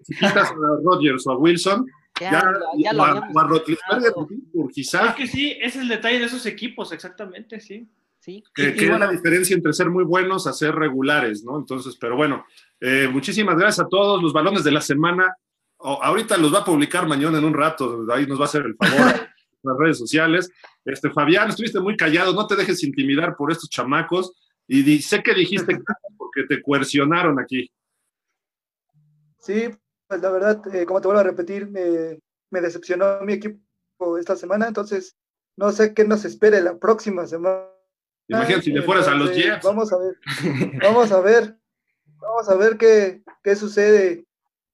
[0.02, 1.86] Si quitas a Rodgers o a Wilson,
[2.20, 2.44] ya, ya,
[2.78, 5.10] ya o, a, o a quizá.
[5.10, 7.88] Es que sí, es el detalle de esos equipos, exactamente, sí.
[8.20, 8.42] Sí.
[8.56, 11.58] Que, es la diferencia entre ser muy buenos a ser regulares, ¿no?
[11.58, 12.46] Entonces, pero bueno,
[12.80, 15.36] eh, muchísimas gracias a todos los balones de la semana.
[15.78, 18.76] ahorita los va a publicar mañana en un rato, ahí nos va a hacer el
[18.76, 19.28] favor
[19.64, 20.52] las redes sociales.
[20.86, 24.34] Este, Fabián, estuviste muy callado, no te dejes intimidar por estos chamacos.
[24.68, 25.78] Y sé que dijiste
[26.18, 27.72] porque te coercionaron aquí.
[29.40, 29.70] Sí,
[30.08, 34.36] pues la verdad, eh, como te vuelvo a repetir, me, me decepcionó mi equipo esta
[34.36, 35.18] semana, entonces
[35.58, 37.66] no sé qué nos espere la próxima semana.
[38.28, 39.64] Imagínate si le fueras a los Jets.
[39.64, 40.18] Vamos a ver,
[40.82, 41.58] vamos a ver,
[42.18, 44.26] vamos a ver qué, qué sucede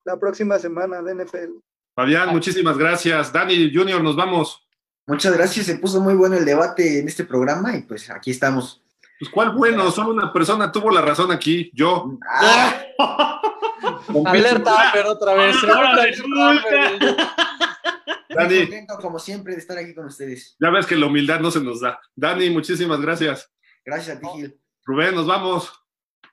[0.05, 1.57] la próxima semana de NFL.
[1.95, 3.33] Fabián, muchísimas gracias.
[3.33, 4.68] Dani Junior, nos vamos.
[5.09, 8.83] Muchas gracias, se puso muy bueno el debate en este programa y pues aquí estamos.
[9.19, 12.19] Pues cuál bueno, solo una persona tuvo la razón aquí, yo.
[12.29, 12.79] Ah.
[14.25, 15.55] Alerta, pero otra vez.
[18.29, 20.55] Dani, como siempre de estar aquí con ustedes.
[20.59, 21.99] Ya ves que la humildad no se nos da.
[22.15, 23.51] Dani, muchísimas gracias.
[23.83, 24.61] Gracias a ti, Gil.
[24.85, 25.73] Rubén, nos vamos.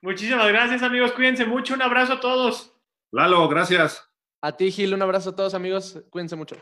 [0.03, 1.13] Muchísimas gracias, amigos.
[1.13, 1.73] Cuídense mucho.
[1.73, 2.71] Un abrazo a todos.
[3.11, 4.07] Lalo, gracias.
[4.39, 4.93] A ti, Gil.
[4.93, 6.03] Un abrazo a todos, amigos.
[6.11, 6.57] Cuídense mucho.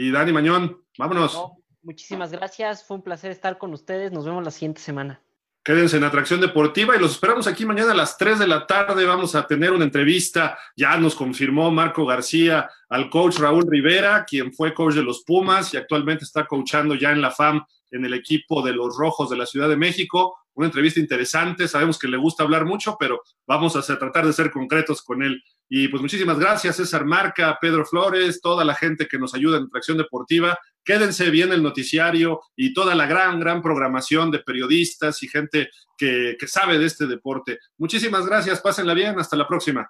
[0.00, 1.36] Y Dani Mañón, vámonos.
[1.82, 4.12] muchísimas gracias, fue un placer estar con ustedes.
[4.12, 5.20] Nos vemos la siguiente semana.
[5.64, 9.04] Quédense en Atracción Deportiva y los esperamos aquí mañana a las 3 de la tarde.
[9.04, 10.56] Vamos a tener una entrevista.
[10.76, 15.74] Ya nos confirmó Marco García al coach Raúl Rivera, quien fue coach de los Pumas
[15.74, 19.36] y actualmente está coachando ya en la FAM en el equipo de los Rojos de
[19.36, 20.38] la Ciudad de México.
[20.58, 21.68] Una entrevista interesante.
[21.68, 25.40] Sabemos que le gusta hablar mucho, pero vamos a tratar de ser concretos con él.
[25.68, 29.66] Y pues muchísimas gracias, César Marca, Pedro Flores, toda la gente que nos ayuda en
[29.66, 30.58] Atracción Deportiva.
[30.82, 36.36] Quédense bien el noticiario y toda la gran, gran programación de periodistas y gente que,
[36.36, 37.60] que sabe de este deporte.
[37.76, 39.88] Muchísimas gracias, pásenla bien, hasta la próxima.